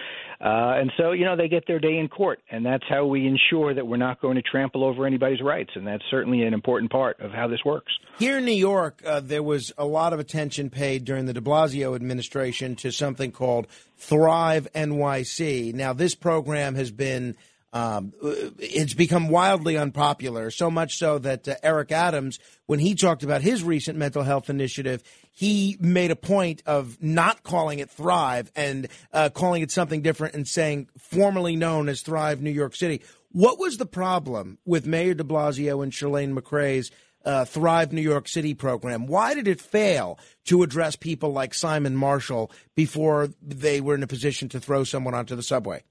uh, 0.41 0.75
and 0.75 0.91
so 0.97 1.13
you 1.13 1.23
know 1.23 1.37
they 1.37 1.47
get 1.47 1.65
their 1.67 1.79
day 1.79 1.97
in 1.97 2.09
court, 2.09 2.39
and 2.51 2.65
that's 2.65 2.83
how 2.89 3.05
we 3.05 3.25
ensure 3.25 3.73
that 3.73 3.85
we're 3.87 3.95
not 3.95 4.19
going 4.21 4.35
to 4.35 4.41
trample 4.41 4.83
over 4.83 5.05
anybody's 5.05 5.41
rights, 5.41 5.71
and 5.75 5.87
that's 5.87 6.03
certainly 6.11 6.41
an 6.41 6.53
important 6.53 6.91
part 6.91 7.19
of 7.21 7.31
how 7.31 7.47
this 7.47 7.63
works. 7.63 7.93
Here 8.19 8.39
in 8.39 8.45
New 8.45 8.51
York, 8.51 9.01
uh, 9.05 9.19
there 9.21 9.43
was 9.43 9.71
a 9.77 9.85
lot 9.85 10.11
of 10.11 10.19
attention 10.19 10.69
paid 10.69 11.05
during 11.05 11.25
the 11.25 11.33
De 11.33 11.41
Blasio 11.41 11.95
administration 11.95 12.75
to 12.77 12.91
something 12.91 13.31
called 13.31 13.67
Thrive 13.97 14.67
NYC. 14.75 15.73
Now, 15.73 15.93
this 15.93 16.15
program 16.15 16.75
has 16.75 16.91
been 16.91 17.35
um, 17.75 18.13
it's 18.57 18.93
become 18.93 19.27
wildly 19.27 19.75
unpopular, 19.75 20.49
so 20.49 20.71
much 20.71 20.97
so 20.97 21.19
that 21.19 21.45
uh, 21.45 21.55
Eric 21.61 21.91
Adams, 21.91 22.39
when 22.67 22.79
he 22.79 22.95
talked 22.95 23.21
about 23.21 23.41
his 23.41 23.65
recent 23.65 23.97
mental 23.97 24.23
health 24.23 24.49
initiative, 24.49 25.03
he 25.33 25.75
made 25.81 26.09
a 26.09 26.15
point 26.15 26.63
of 26.65 26.97
not 27.03 27.43
calling 27.43 27.79
it 27.79 27.89
Thrive 27.89 28.49
and 28.55 28.87
uh, 29.11 29.27
calling 29.27 29.61
it 29.61 29.71
something 29.71 30.01
different 30.01 30.35
and 30.35 30.47
saying 30.47 30.87
formerly 30.97 31.57
known 31.57 31.89
as 31.89 32.01
Thrive 32.01 32.41
New 32.41 32.49
York 32.49 32.77
City. 32.77 33.01
What 33.33 33.59
was 33.59 33.75
the 33.75 33.85
problem 33.85 34.57
with 34.65 34.87
Mayor 34.87 35.13
de 35.13 35.25
Blasio 35.25 35.83
and 35.83 35.91
Chirlane 35.91 36.33
McCray's 36.33 36.91
uh, 37.25 37.43
Thrive 37.43 37.91
New 37.91 37.99
York 37.99 38.29
City 38.29 38.53
program? 38.53 39.05
Why 39.05 39.33
did 39.33 39.49
it 39.49 39.59
fail 39.59 40.17
to 40.45 40.63
address 40.63 40.95
people 40.95 41.33
like 41.33 41.53
Simon 41.53 41.97
Martial 41.97 42.49
before 42.73 43.27
they 43.41 43.81
were 43.81 43.95
in 43.95 44.03
a 44.03 44.07
position 44.07 44.47
to 44.49 44.61
throw 44.61 44.85
someone 44.85 45.13
onto 45.13 45.35
the 45.35 45.43
subway? 45.43 45.83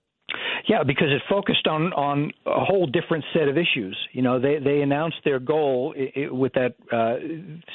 Yeah, 0.67 0.83
because 0.83 1.09
it 1.11 1.23
focused 1.29 1.67
on 1.67 1.93
on 1.93 2.33
a 2.47 2.65
whole 2.65 2.87
different 2.87 3.25
set 3.35 3.49
of 3.49 3.59
issues. 3.59 3.97
You 4.13 4.23
know, 4.23 4.41
they 4.41 4.59
they 4.59 4.81
announced 4.81 5.19
their 5.25 5.39
goal 5.39 5.95
with 6.31 6.53
that 6.55 6.75
uh, 6.91 7.17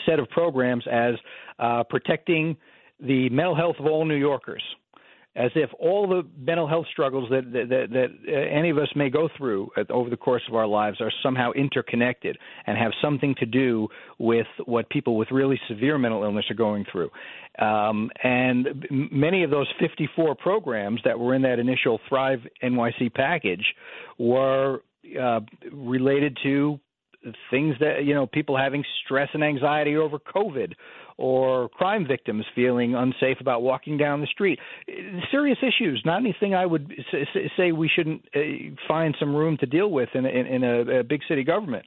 set 0.05 0.19
of 0.19 0.29
programs 0.29 0.85
as 0.91 1.15
uh, 1.59 1.83
protecting 1.83 2.57
the 2.99 3.29
mental 3.29 3.55
health 3.55 3.75
of 3.79 3.85
all 3.85 4.05
New 4.05 4.15
Yorkers 4.15 4.63
as 5.35 5.51
if 5.55 5.69
all 5.79 6.07
the 6.07 6.23
mental 6.37 6.67
health 6.67 6.85
struggles 6.91 7.29
that 7.29 7.51
that, 7.51 7.69
that, 7.69 7.87
that 7.91 8.07
uh, 8.27 8.57
any 8.57 8.69
of 8.69 8.77
us 8.77 8.89
may 8.95 9.09
go 9.09 9.29
through 9.37 9.69
over 9.89 10.09
the 10.09 10.17
course 10.17 10.41
of 10.47 10.55
our 10.55 10.67
lives 10.67 10.99
are 11.01 11.11
somehow 11.21 11.51
interconnected 11.51 12.37
and 12.65 12.77
have 12.77 12.91
something 13.01 13.35
to 13.35 13.45
do 13.45 13.87
with 14.17 14.47
what 14.65 14.89
people 14.89 15.17
with 15.17 15.29
really 15.31 15.59
severe 15.67 15.97
mental 15.97 16.23
illness 16.23 16.45
are 16.49 16.55
going 16.55 16.85
through. 16.91 17.09
Um, 17.59 18.09
and 18.23 18.87
many 18.89 19.43
of 19.43 19.51
those 19.51 19.67
54 19.79 20.35
programs 20.35 21.01
that 21.05 21.19
were 21.19 21.35
in 21.35 21.41
that 21.43 21.59
initial 21.59 21.99
Thrive 22.07 22.39
NYC 22.63 23.13
package 23.13 23.65
were 24.17 24.81
uh, 25.19 25.41
related 25.71 26.37
to 26.43 26.79
things 27.51 27.75
that 27.79 28.05
you 28.05 28.13
know 28.13 28.25
people 28.25 28.57
having 28.57 28.83
stress 29.03 29.29
and 29.33 29.43
anxiety 29.43 29.95
over 29.95 30.17
covid 30.19 30.73
or 31.19 31.67
crime 31.67 32.07
victims 32.07 32.45
feeling 32.55 32.95
unsafe 32.95 33.41
about 33.41 33.61
walking 33.61 33.97
down 33.97 34.21
the 34.21 34.27
street. 34.27 34.57
Serious 35.29 35.57
issues, 35.61 36.01
not 36.05 36.21
anything 36.21 36.55
I 36.55 36.65
would 36.65 36.93
say 37.57 37.73
we 37.73 37.89
shouldn't 37.93 38.23
uh, 38.33 38.39
find 38.87 39.13
some 39.19 39.35
room 39.35 39.57
to 39.57 39.65
deal 39.65 39.91
with 39.91 40.07
in, 40.13 40.25
in, 40.25 40.45
in 40.47 40.63
a, 40.63 40.99
a 40.99 41.03
big 41.03 41.19
city 41.27 41.43
government. 41.43 41.85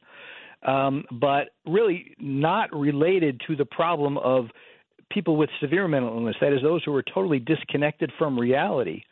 Um, 0.67 1.05
but 1.11 1.49
really 1.67 2.15
not 2.21 2.73
related 2.77 3.41
to 3.47 3.57
the 3.57 3.65
problem 3.65 4.19
of 4.19 4.49
people 5.11 5.37
with 5.37 5.49
severe 5.61 5.89
mental 5.89 6.15
illness. 6.15 6.37
That 6.43 6.53
is, 6.53 6.61
those 6.63 6.85
who 6.85 6.95
are 6.95 7.03
totally 7.03 7.39
disconnected 7.39 8.13
from 8.19 8.39
reality 8.39 9.03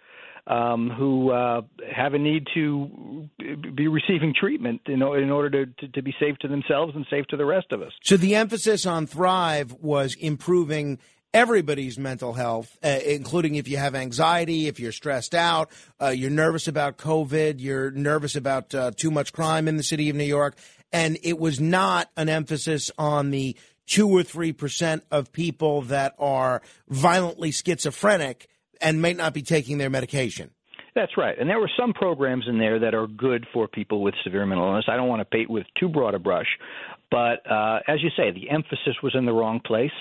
um, 0.46 0.90
who 0.90 1.30
uh, 1.30 1.62
have 1.94 2.14
a 2.14 2.18
need 2.18 2.46
to 2.54 3.28
be 3.74 3.88
receiving 3.88 4.34
treatment 4.38 4.80
in, 4.86 5.02
in 5.02 5.30
order 5.30 5.50
to, 5.50 5.72
to, 5.78 5.88
to, 5.88 6.02
be 6.02 6.14
safe 6.18 6.36
to 6.38 6.48
themselves 6.48 6.92
and 6.94 7.06
safe 7.10 7.26
to 7.26 7.36
the 7.36 7.44
rest 7.44 7.72
of 7.72 7.82
us. 7.82 7.92
So 8.02 8.16
the 8.16 8.34
emphasis 8.34 8.86
on 8.86 9.06
Thrive 9.06 9.74
was 9.80 10.14
improving 10.14 10.98
everybody's 11.32 11.98
mental 11.98 12.32
health, 12.32 12.76
uh, 12.82 12.98
including 13.04 13.54
if 13.54 13.68
you 13.68 13.76
have 13.76 13.94
anxiety, 13.94 14.66
if 14.66 14.80
you're 14.80 14.92
stressed 14.92 15.34
out, 15.34 15.70
uh, 16.00 16.08
you're 16.08 16.30
nervous 16.30 16.66
about 16.66 16.98
COVID, 16.98 17.60
you're 17.60 17.90
nervous 17.92 18.34
about 18.34 18.74
uh, 18.74 18.90
too 18.96 19.10
much 19.10 19.32
crime 19.32 19.68
in 19.68 19.76
the 19.76 19.82
city 19.82 20.10
of 20.10 20.16
New 20.16 20.24
York. 20.24 20.56
And 20.92 21.18
it 21.22 21.38
was 21.38 21.60
not 21.60 22.10
an 22.16 22.28
emphasis 22.28 22.90
on 22.98 23.30
the 23.30 23.56
two 23.86 24.08
or 24.08 24.22
three 24.22 24.52
percent 24.52 25.04
of 25.10 25.32
people 25.32 25.82
that 25.82 26.14
are 26.18 26.62
violently 26.88 27.50
schizophrenic 27.50 28.48
and 28.80 29.00
may 29.02 29.12
not 29.12 29.34
be 29.34 29.42
taking 29.42 29.78
their 29.78 29.90
medication. 29.90 30.50
That's 30.94 31.16
right. 31.16 31.38
And 31.38 31.48
there 31.48 31.60
were 31.60 31.70
some 31.78 31.92
programs 31.92 32.46
in 32.48 32.58
there 32.58 32.80
that 32.80 32.94
are 32.94 33.06
good 33.06 33.46
for 33.52 33.68
people 33.68 34.02
with 34.02 34.14
severe 34.24 34.44
mental 34.44 34.66
illness. 34.66 34.86
I 34.88 34.96
don't 34.96 35.08
want 35.08 35.20
to 35.20 35.24
paint 35.24 35.48
with 35.48 35.64
too 35.78 35.88
broad 35.88 36.14
a 36.14 36.18
brush, 36.18 36.48
but 37.10 37.48
uh, 37.50 37.80
as 37.86 38.02
you 38.02 38.10
say, 38.16 38.32
the 38.32 38.50
emphasis 38.50 38.96
was 39.02 39.14
in 39.14 39.24
the 39.24 39.32
wrong 39.32 39.60
place. 39.64 39.92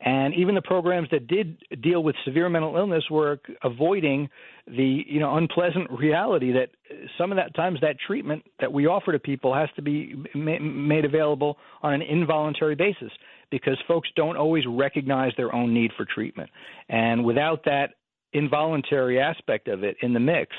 And 0.00 0.34
even 0.34 0.54
the 0.54 0.62
programs 0.62 1.08
that 1.10 1.26
did 1.26 1.58
deal 1.82 2.02
with 2.02 2.14
severe 2.24 2.48
mental 2.48 2.76
illness 2.76 3.04
were 3.10 3.40
avoiding 3.62 4.28
the 4.66 5.04
you 5.06 5.20
know 5.20 5.36
unpleasant 5.36 5.90
reality 5.90 6.52
that 6.52 6.70
some 7.16 7.30
of 7.30 7.36
that 7.36 7.54
times 7.54 7.78
that 7.82 7.96
treatment 8.04 8.42
that 8.60 8.72
we 8.72 8.86
offer 8.86 9.12
to 9.12 9.18
people 9.18 9.54
has 9.54 9.68
to 9.76 9.82
be 9.82 10.14
ma- 10.34 10.58
made 10.58 11.04
available 11.04 11.56
on 11.82 11.94
an 11.94 12.02
involuntary 12.02 12.74
basis 12.74 13.12
because 13.50 13.78
folks 13.86 14.08
don't 14.16 14.36
always 14.36 14.64
recognize 14.68 15.32
their 15.36 15.54
own 15.54 15.72
need 15.72 15.92
for 15.96 16.04
treatment. 16.04 16.50
And 16.88 17.24
without 17.24 17.64
that 17.64 17.90
involuntary 18.32 19.20
aspect 19.20 19.68
of 19.68 19.84
it 19.84 19.96
in 20.00 20.12
the 20.12 20.20
mix, 20.20 20.54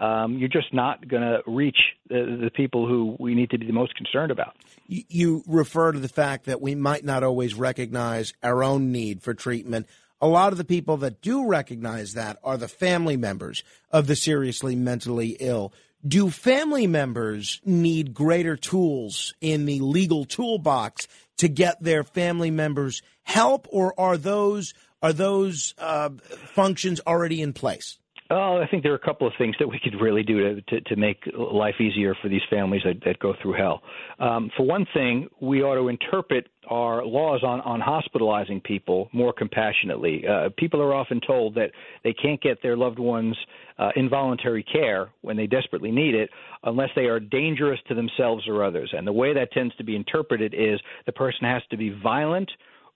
um, 0.00 0.38
you're 0.38 0.48
just 0.48 0.72
not 0.72 1.06
going 1.06 1.22
to 1.22 1.42
reach 1.46 1.80
the, 2.08 2.38
the, 2.44 2.50
people 2.50 2.88
who 2.88 3.16
we 3.18 3.34
need 3.34 3.50
to 3.50 3.58
be 3.58 3.66
the 3.66 3.72
most 3.72 3.94
concerned 3.94 4.32
about. 4.32 4.56
You 4.86 5.42
refer 5.46 5.92
to 5.92 5.98
the 5.98 6.08
fact 6.08 6.46
that 6.46 6.60
we 6.60 6.74
might 6.74 7.04
not 7.04 7.22
always 7.22 7.54
recognize 7.54 8.32
our 8.42 8.64
own 8.64 8.92
need 8.92 9.22
for 9.22 9.34
treatment. 9.34 9.86
A 10.22 10.26
lot 10.26 10.52
of 10.52 10.58
the 10.58 10.64
people 10.64 10.96
that 10.98 11.20
do 11.20 11.46
recognize 11.46 12.14
that 12.14 12.38
are 12.42 12.56
the 12.56 12.68
family 12.68 13.18
members 13.18 13.62
of 13.90 14.06
the 14.06 14.16
seriously 14.16 14.74
mentally 14.74 15.36
ill. 15.38 15.72
Do 16.06 16.30
family 16.30 16.86
members 16.86 17.60
need 17.66 18.14
greater 18.14 18.56
tools 18.56 19.34
in 19.42 19.66
the 19.66 19.80
legal 19.80 20.24
toolbox 20.24 21.08
to 21.38 21.48
get 21.48 21.82
their 21.82 22.04
family 22.04 22.50
members 22.50 23.02
help, 23.22 23.66
or 23.70 23.98
are 24.00 24.16
those 24.16 24.72
are 25.02 25.12
those 25.12 25.74
uh, 25.78 26.10
functions 26.54 27.00
already 27.06 27.42
in 27.42 27.52
place? 27.52 27.98
Oh, 28.32 28.62
I 28.62 28.68
think 28.68 28.84
there 28.84 28.92
are 28.92 28.96
a 28.96 28.98
couple 28.98 29.26
of 29.26 29.32
things 29.38 29.56
that 29.58 29.66
we 29.66 29.80
could 29.82 30.00
really 30.00 30.22
do 30.22 30.54
to, 30.54 30.62
to, 30.62 30.80
to 30.82 30.96
make 30.96 31.18
life 31.36 31.74
easier 31.80 32.14
for 32.22 32.28
these 32.28 32.42
families 32.48 32.82
that, 32.84 33.02
that 33.04 33.18
go 33.18 33.34
through 33.42 33.54
hell. 33.54 33.82
Um, 34.20 34.50
for 34.56 34.64
one 34.64 34.86
thing, 34.94 35.26
we 35.40 35.62
ought 35.62 35.74
to 35.74 35.88
interpret 35.88 36.46
our 36.68 37.04
laws 37.04 37.42
on, 37.42 37.60
on 37.62 37.80
hospitalizing 37.80 38.60
people 38.60 39.08
more 39.12 39.32
compassionately. 39.32 40.24
Uh, 40.28 40.50
people 40.56 40.80
are 40.80 40.94
often 40.94 41.20
told 41.26 41.56
that 41.56 41.72
they 42.04 42.12
can't 42.12 42.40
get 42.40 42.62
their 42.62 42.76
loved 42.76 43.00
ones 43.00 43.36
uh, 43.80 43.90
involuntary 43.96 44.62
care 44.62 45.10
when 45.22 45.36
they 45.36 45.48
desperately 45.48 45.90
need 45.90 46.14
it 46.14 46.30
unless 46.62 46.90
they 46.94 47.06
are 47.06 47.18
dangerous 47.18 47.80
to 47.88 47.96
themselves 47.96 48.46
or 48.46 48.62
others. 48.62 48.94
And 48.96 49.04
the 49.04 49.12
way 49.12 49.34
that 49.34 49.50
tends 49.50 49.74
to 49.74 49.82
be 49.82 49.96
interpreted 49.96 50.54
is 50.54 50.78
the 51.04 51.12
person 51.12 51.46
has 51.46 51.62
to 51.70 51.76
be 51.76 51.90
violent 52.00 52.48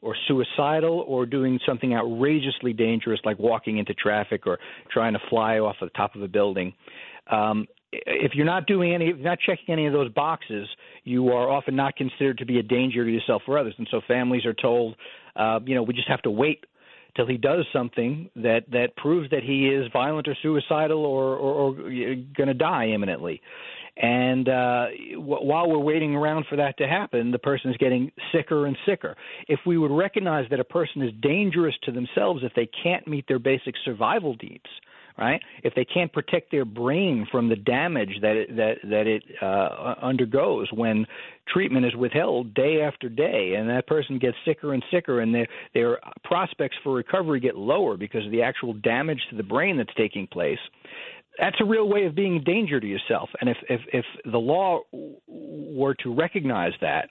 or 0.05 0.15
suicidal 0.29 1.05
or 1.09 1.25
doing 1.25 1.59
something 1.67 1.95
outrageously 1.95 2.73
dangerous 2.73 3.19
like 3.25 3.39
walking 3.39 3.79
into 3.79 3.95
traffic 3.95 4.47
or 4.47 4.59
trying 4.93 5.15
to 5.15 5.19
fly 5.31 5.59
off 5.59 5.77
the 5.81 5.89
top 5.91 6.15
of 6.15 6.23
a 6.23 6.29
building. 6.29 6.73
Um, 7.31 7.67
if 7.93 8.33
you're 8.35 8.45
not 8.45 8.67
doing 8.67 8.93
any, 8.93 9.13
not 9.13 9.39
checking 9.39 9.73
any 9.73 9.87
of 9.87 9.93
those 9.93 10.13
boxes, 10.13 10.69
you 11.05 11.29
are 11.29 11.49
often 11.51 11.75
not 11.75 11.97
considered 11.97 12.39
to 12.39 12.45
be 12.45 12.59
a 12.59 12.63
danger 12.63 13.05
to 13.05 13.11
yourself 13.11 13.43
or 13.47 13.59
others. 13.59 13.75
And 13.79 13.89
so 13.91 14.01
families 14.07 14.45
are 14.45 14.55
told, 14.55 14.97
uh, 15.37 15.61
you 15.65 15.75
know, 15.75 15.83
we 15.83 15.95
just 15.95 16.09
have 16.09 16.23
to 16.23 16.31
wait 16.31 16.65
till 17.17 17.27
he 17.27 17.37
does 17.37 17.65
something 17.73 18.29
that 18.37 18.65
that 18.73 18.97
proves 18.97 19.31
that 19.31 19.43
he 19.43 19.69
is 19.69 19.91
violent 19.93 20.27
or 20.29 20.37
suicidal 20.43 21.07
or 21.07 21.37
or, 21.37 21.55
or 21.55 21.75
going 22.37 22.49
to 22.49 22.55
die 22.55 22.89
imminently. 22.89 23.41
And 23.97 24.49
uh, 24.49 24.87
while 25.17 25.69
we're 25.69 25.79
waiting 25.79 26.17
around 26.17 26.47
for 26.49 26.57
that 26.57 26.77
to 26.79 26.89
happen, 26.89 27.31
the 27.31 27.39
person 27.39 27.71
is 27.71 27.77
getting 27.77 28.11
sicker 28.33 28.67
and 28.67 28.77
sicker. 28.87 29.17
If 29.47 29.61
we 29.65 29.79
would 29.79 29.93
recognize 29.93 30.47
that 30.51 30.59
a 30.59 30.65
person 30.65 31.03
is 31.03 31.13
dangerous 31.23 31.75
to 31.85 31.93
themselves 31.93 32.43
if 32.43 32.53
they 32.55 32.69
can't 32.83 33.07
meet 33.07 33.27
their 33.29 33.39
basic 33.39 33.75
survival 33.85 34.37
needs, 34.43 34.65
right? 35.17 35.41
If 35.63 35.77
they 35.77 35.85
can't 35.85 36.13
protect 36.13 36.51
their 36.51 36.65
brain 36.65 37.25
from 37.31 37.49
the 37.49 37.55
damage 37.55 38.19
that 38.21 38.37
it, 38.37 38.57
that 38.57 38.75
that 38.83 39.07
it 39.07 39.23
uh, 39.41 39.95
undergoes 40.03 40.69
when 40.73 41.07
treatment 41.47 41.87
is 41.87 41.95
withheld 41.95 42.53
day 42.53 42.81
after 42.83 43.09
day, 43.09 43.55
and 43.57 43.71
that 43.71 43.87
person 43.87 44.19
gets 44.19 44.37
sicker 44.45 44.75
and 44.75 44.83
sicker, 44.91 45.21
and 45.21 45.33
their 45.33 45.47
their 45.73 46.01
prospects 46.25 46.77
for 46.83 46.95
recovery 46.95 47.39
get 47.39 47.57
lower 47.57 47.97
because 47.97 48.27
of 48.27 48.33
the 48.33 48.43
actual 48.43 48.73
damage 48.73 49.21
to 49.31 49.37
the 49.37 49.45
brain 49.45 49.77
that's 49.77 49.95
taking 49.97 50.27
place 50.27 50.59
that's 51.39 51.57
a 51.61 51.65
real 51.65 51.89
way 51.89 52.05
of 52.05 52.15
being 52.15 52.37
a 52.37 52.41
danger 52.41 52.81
to 52.81 52.87
yourself. 52.87 53.29
And 53.41 53.51
if 53.51 53.57
if 53.69 53.81
if 53.93 54.05
the 54.25 54.39
law 54.39 54.81
were 55.27 55.95
to 55.95 56.15
recognize 56.15 56.73
that, 56.81 57.09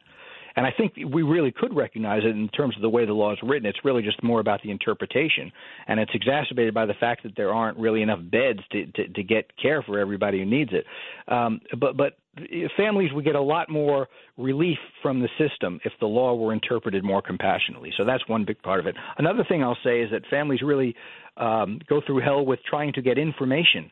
and 0.55 0.65
I 0.65 0.71
think 0.71 0.93
we 1.11 1.23
really 1.23 1.51
could 1.51 1.75
recognize 1.75 2.21
it 2.23 2.29
in 2.29 2.47
terms 2.49 2.75
of 2.75 2.81
the 2.81 2.89
way 2.89 3.05
the 3.05 3.13
law 3.13 3.33
is 3.33 3.39
written. 3.41 3.65
It's 3.65 3.83
really 3.83 4.01
just 4.01 4.21
more 4.23 4.39
about 4.39 4.61
the 4.61 4.71
interpretation, 4.71 5.51
and 5.87 5.99
it's 5.99 6.11
exacerbated 6.13 6.73
by 6.73 6.85
the 6.85 6.93
fact 6.93 7.23
that 7.23 7.33
there 7.35 7.53
aren't 7.53 7.77
really 7.77 8.01
enough 8.01 8.19
beds 8.23 8.59
to 8.71 8.85
to, 8.85 9.07
to 9.07 9.23
get 9.23 9.51
care 9.57 9.81
for 9.81 9.99
everybody 9.99 10.39
who 10.39 10.45
needs 10.45 10.71
it. 10.73 10.85
Um, 11.31 11.59
but 11.79 11.97
but 11.97 12.17
families 12.77 13.11
would 13.13 13.25
get 13.25 13.35
a 13.35 13.41
lot 13.41 13.69
more 13.69 14.07
relief 14.37 14.77
from 15.01 15.19
the 15.19 15.29
system 15.37 15.79
if 15.85 15.93
the 15.99 16.07
law 16.07 16.35
were 16.35 16.53
interpreted 16.53 17.03
more 17.03 17.21
compassionately. 17.21 17.91
So 17.97 18.05
that's 18.05 18.27
one 18.27 18.45
big 18.45 18.61
part 18.61 18.79
of 18.79 18.87
it. 18.87 18.95
Another 19.17 19.43
thing 19.47 19.63
I'll 19.63 19.77
say 19.83 20.01
is 20.01 20.11
that 20.11 20.21
families 20.29 20.61
really 20.61 20.95
um, 21.37 21.79
go 21.87 22.01
through 22.05 22.21
hell 22.21 22.45
with 22.45 22.59
trying 22.67 22.93
to 22.93 23.01
get 23.01 23.17
information 23.17 23.91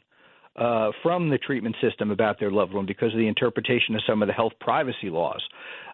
uh, 0.55 0.91
from 1.01 1.29
the 1.29 1.37
treatment 1.37 1.75
system 1.81 2.11
about 2.11 2.39
their 2.39 2.51
loved 2.51 2.73
one 2.73 2.85
because 2.85 3.13
of 3.13 3.19
the 3.19 3.27
interpretation 3.27 3.95
of 3.95 4.01
some 4.07 4.21
of 4.21 4.27
the 4.27 4.33
health 4.33 4.53
privacy 4.59 5.09
laws. 5.09 5.41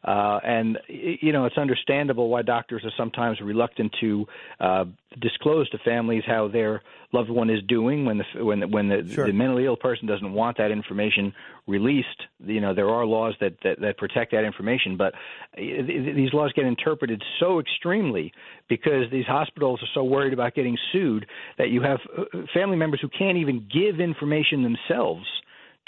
Uh, 0.03 0.39
and 0.43 0.79
you 0.87 1.31
know, 1.33 1.45
it's 1.45 1.57
understandable 1.57 2.29
why 2.29 2.41
doctors 2.41 2.83
are 2.85 2.91
sometimes 2.97 3.39
reluctant 3.41 3.93
to 3.99 4.25
uh, 4.59 4.85
disclose 5.19 5.69
to 5.69 5.77
families 5.79 6.23
how 6.25 6.47
their 6.47 6.81
loved 7.13 7.29
one 7.29 7.49
is 7.49 7.61
doing 7.67 8.05
when 8.05 8.17
the 8.17 8.43
when 8.43 8.59
the, 8.59 8.67
when 8.67 8.87
the, 8.89 9.09
sure. 9.09 9.27
the 9.27 9.33
mentally 9.33 9.65
ill 9.65 9.75
person 9.75 10.07
doesn't 10.07 10.33
want 10.33 10.57
that 10.57 10.71
information 10.71 11.33
released. 11.65 12.23
You 12.39 12.61
know, 12.61 12.73
there 12.73 12.89
are 12.89 13.05
laws 13.05 13.33
that 13.41 13.55
that, 13.63 13.81
that 13.81 13.97
protect 13.97 14.31
that 14.31 14.45
information, 14.45 14.97
but 14.97 15.13
uh, 15.13 15.57
these 15.57 16.33
laws 16.33 16.53
get 16.53 16.65
interpreted 16.65 17.21
so 17.39 17.59
extremely 17.59 18.31
because 18.69 19.09
these 19.11 19.25
hospitals 19.25 19.81
are 19.81 19.89
so 19.93 20.03
worried 20.03 20.33
about 20.33 20.53
getting 20.53 20.77
sued 20.91 21.25
that 21.57 21.69
you 21.69 21.81
have 21.81 21.99
uh, 22.17 22.23
family 22.53 22.77
members 22.77 23.01
who 23.01 23.09
can't 23.09 23.37
even 23.37 23.67
give 23.71 23.99
information 23.99 24.46
themselves 24.51 25.25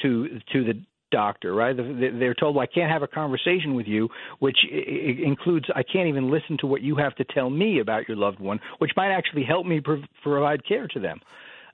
to 0.02 0.40
to 0.52 0.64
the 0.64 0.82
doctor, 1.12 1.54
right? 1.54 1.76
They're 1.76 2.36
told, 2.36 2.56
well, 2.56 2.64
I 2.64 2.74
can't 2.74 2.92
have 2.92 3.02
a 3.02 3.08
conversation 3.08 3.74
with 3.74 3.88
you, 3.88 4.10
which 4.40 4.58
includes 4.72 5.66
I 5.76 5.84
can't 5.84 6.08
even 6.08 6.30
listen 6.30 6.58
to 6.60 6.68
what 6.68 6.82
you 6.82 6.96
have 6.98 7.16
to 7.16 7.24
tell 7.24 7.50
me 7.50 7.80
about 7.80 8.08
your 8.08 8.18
loved 8.18 8.40
one, 8.40 8.60
which 8.78 8.92
might 8.96 9.12
actually 9.12 9.44
help 9.44 9.66
me 9.66 9.82
provide 10.24 10.66
care 10.68 10.88
to 10.88 11.00
them. 11.00 11.20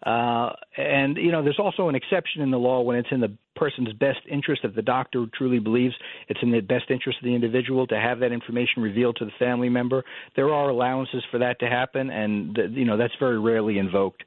Uh, 0.06 0.52
and 0.78 1.17
you 1.17 1.32
know, 1.32 1.43
there's 1.43 1.60
also 1.60 1.89
an 1.89 1.95
exception 1.95 2.41
in 2.41 2.52
the 2.52 2.58
law 2.58 2.82
when 2.82 2.95
it's 2.95 3.08
in 3.12 3.19
the 3.19 3.36
person's 3.56 3.91
best 3.93 4.19
interest, 4.30 4.62
if 4.63 4.76
the 4.76 4.82
doctor 4.82 5.26
truly 5.36 5.58
believes 5.58 5.95
it's 6.28 6.39
in 6.43 6.52
the 6.52 6.60
best 6.60 6.86
interest 6.89 7.17
of 7.19 7.26
the 7.26 7.34
individual 7.34 7.88
to 7.88 8.00
have 8.00 8.19
that 8.19 8.32
information 8.32 8.84
revealed 8.84 9.15
to 9.17 9.26
the 9.26 9.32
family 9.39 9.69
member. 9.69 10.04
There 10.36 10.54
are 10.54 10.69
allowances 10.69 11.24
for 11.32 11.39
that 11.39 11.60
to 11.62 11.67
happen, 11.67 12.10
and 12.10 12.58
you 12.71 12.86
know 12.86 12.98
that's 12.98 13.13
very 13.19 13.39
rarely 13.39 13.80
invoked. 13.80 14.24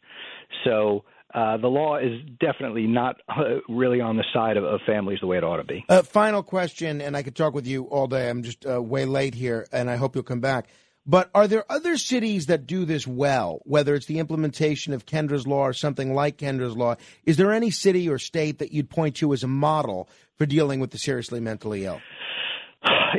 So 0.64 1.04
uh, 1.34 1.58
the 1.58 1.68
law 1.68 1.98
is 1.98 2.20
definitely 2.40 2.86
not 2.86 3.16
uh, 3.28 3.60
really 3.68 4.00
on 4.00 4.16
the 4.16 4.24
side 4.32 4.56
of, 4.56 4.64
of, 4.64 4.80
families 4.86 5.18
the 5.20 5.26
way 5.26 5.36
it 5.36 5.44
ought 5.44 5.58
to 5.58 5.64
be. 5.64 5.84
Uh, 5.88 6.02
final 6.02 6.42
question, 6.42 7.02
and 7.02 7.16
I 7.16 7.22
could 7.22 7.36
talk 7.36 7.52
with 7.52 7.66
you 7.66 7.84
all 7.84 8.06
day. 8.06 8.30
I'm 8.30 8.42
just 8.42 8.64
uh, 8.64 8.80
way 8.80 9.04
late 9.04 9.34
here, 9.34 9.66
and 9.70 9.90
I 9.90 9.96
hope 9.96 10.14
you'll 10.14 10.24
come 10.24 10.40
back. 10.40 10.68
But 11.04 11.30
are 11.34 11.46
there 11.46 11.64
other 11.70 11.96
cities 11.96 12.46
that 12.46 12.66
do 12.66 12.84
this 12.84 13.06
well, 13.06 13.60
whether 13.64 13.94
it's 13.94 14.06
the 14.06 14.18
implementation 14.18 14.92
of 14.92 15.06
Kendra's 15.06 15.46
Law 15.46 15.66
or 15.66 15.72
something 15.72 16.14
like 16.14 16.36
Kendra's 16.36 16.76
Law? 16.76 16.96
Is 17.24 17.38
there 17.38 17.52
any 17.52 17.70
city 17.70 18.08
or 18.08 18.18
state 18.18 18.58
that 18.58 18.72
you'd 18.72 18.90
point 18.90 19.16
to 19.16 19.32
as 19.32 19.42
a 19.42 19.48
model 19.48 20.08
for 20.36 20.44
dealing 20.44 20.80
with 20.80 20.90
the 20.90 20.98
seriously 20.98 21.40
mentally 21.40 21.86
ill? 21.86 22.00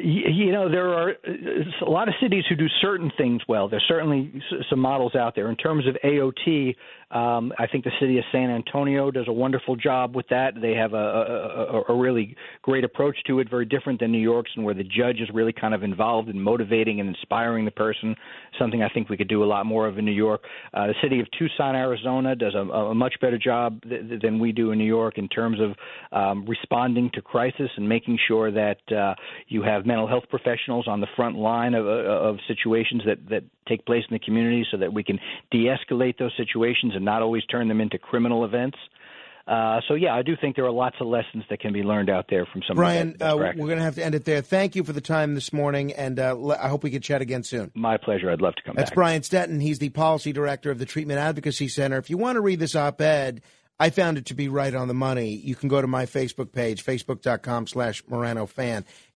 You 0.04 0.52
know, 0.52 0.70
there 0.70 0.94
are 0.94 1.10
uh, 1.10 1.86
a 1.86 1.90
lot 1.90 2.08
of 2.08 2.14
cities 2.22 2.44
who 2.48 2.56
do 2.56 2.68
certain 2.82 3.12
things 3.18 3.42
well. 3.48 3.68
There's 3.68 3.86
certainly 3.88 4.42
some 4.70 4.80
models 4.80 5.16
out 5.16 5.36
there. 5.36 5.50
In 5.50 5.56
terms 5.56 5.86
of 5.88 5.98
AOT, 6.04 6.76
um, 7.12 7.52
I 7.58 7.66
think 7.66 7.84
the 7.84 7.92
city 8.00 8.20
of 8.20 8.24
San 8.32 8.52
Antonio 8.52 9.10
does 9.10 9.28
a 9.28 9.34
wonderful 9.34 9.76
job 9.76 10.16
with 10.16 10.28
that. 10.30 10.54
They 10.62 10.74
have 10.74 10.94
a, 10.94 11.84
a, 11.88 11.94
a 11.94 11.98
really 11.98 12.36
great 12.62 12.84
approach 12.84 13.18
to 13.26 13.40
it, 13.40 13.50
very 13.50 13.66
different 13.66 14.00
than 14.00 14.12
New 14.12 14.20
York's, 14.20 14.52
and 14.56 14.64
where 14.64 14.76
the 14.76 14.84
judge 14.84 15.20
is 15.20 15.28
really 15.34 15.54
kind 15.54 15.74
of 15.74 15.82
involved 15.82 16.30
in 16.30 16.40
motivating 16.40 17.00
and 17.00 17.10
inspiring 17.10 17.66
the 17.66 17.72
person. 17.72 18.16
Something 18.60 18.84
I 18.84 18.90
think 18.90 19.10
we 19.10 19.18
could 19.18 19.28
do 19.28 19.44
a 19.44 19.46
lot 19.46 19.66
more 19.66 19.88
of 19.88 19.98
in 19.98 20.06
New 20.06 20.12
York. 20.12 20.42
Uh, 20.74 20.88
the 20.88 20.96
city 21.02 21.20
of 21.20 21.28
Tucson, 21.38 21.76
Arizona, 21.76 22.36
does 22.36 22.54
a, 22.54 22.60
a 22.60 22.94
much 22.96 23.16
better 23.22 23.40
job 23.40 23.82
th- 23.84 24.22
than 24.22 24.38
we 24.38 24.52
do 24.52 24.72
in 24.72 24.78
New 24.78 24.86
York 24.86 25.18
in 25.18 25.28
terms 25.28 25.58
of 25.60 25.76
um, 26.12 26.46
responding 26.46 27.10
to 27.16 27.22
crisis 27.22 27.70
and 27.78 27.90
making 27.90 28.20
sure 28.28 28.52
that 28.52 28.92
uh, 28.96 29.16
you 29.48 29.64
have 29.64 29.86
mental 29.86 30.08
health 30.08 30.26
professionals 30.30 30.88
on 30.88 31.02
the 31.02 31.08
front 31.16 31.36
line 31.36 31.74
of, 31.74 31.88
of 31.88 32.38
situations 32.48 33.02
that 33.06 33.18
that 33.30 33.44
take 33.70 33.86
place 33.86 34.04
in 34.10 34.16
the 34.16 34.20
community, 34.20 34.66
so 34.72 34.78
that 34.78 34.92
we 34.92 35.04
can 35.04 35.20
de-escalate 35.52 36.18
those 36.18 36.34
situations 36.36 36.94
and 36.96 37.06
not 37.06 37.22
always 37.22 37.46
turn 37.46 37.68
them 37.68 37.80
into 37.80 37.98
criminal 37.98 38.44
events. 38.44 38.78
Uh, 39.48 39.82
so 39.88 39.96
yeah, 39.96 40.14
I 40.14 40.22
do 40.22 40.36
think 40.40 40.56
there 40.56 40.66
are 40.66 40.72
lots 40.72 40.98
of 41.02 41.08
lessons 41.08 41.44
that 41.50 41.60
can 41.60 41.74
be 41.74 41.82
learned 41.82 42.08
out 42.08 42.26
there 42.30 42.46
from 42.46 42.62
some. 42.68 42.76
Brian, 42.76 43.16
uh, 43.20 43.34
we're 43.36 43.54
going 43.54 43.78
to 43.80 43.84
have 43.84 43.96
to 43.96 44.06
end 44.06 44.14
it 44.14 44.24
there. 44.24 44.42
Thank 44.42 44.76
you 44.76 44.84
for 44.84 44.94
the 44.94 45.02
time 45.02 45.34
this 45.34 45.52
morning, 45.52 45.92
and 45.92 46.20
uh, 46.20 46.36
I 46.50 46.68
hope 46.68 46.84
we 46.84 46.92
can 46.92 47.02
chat 47.02 47.24
again 47.24 47.42
soon. 47.44 47.72
My 47.74 47.98
pleasure. 47.98 48.30
I'd 48.30 48.42
love 48.42 48.54
to 48.56 48.62
come 48.62 48.76
back. 48.76 48.82
That's 48.82 48.92
back. 48.92 48.96
Brian 48.96 49.24
Stettin. 49.24 49.60
He's 49.60 49.80
the 49.80 49.90
policy 49.90 50.34
director 50.34 50.70
of 50.70 50.78
the 50.78 50.86
Treatment 50.86 51.20
Advocacy 51.20 51.68
Center. 51.68 51.98
If 51.98 52.12
you 52.12 52.18
want 52.20 52.36
to 52.36 52.42
read 52.42 52.60
this 52.60 52.76
op-ed, 52.76 53.42
I 53.80 53.90
found 53.90 54.20
it 54.20 54.28
to 54.28 54.36
be 54.36 54.50
right 54.50 54.76
on 54.76 54.88
the 54.88 54.94
money. 54.94 55.30
You 55.30 55.56
can 55.56 55.68
go 55.68 55.82
to 55.82 55.88
my 55.88 56.06
Facebook 56.06 56.52
page, 56.52 56.86
facebook.com 56.86 57.66
slash 57.66 58.04
Morano 58.08 58.46
fan. 58.46 58.86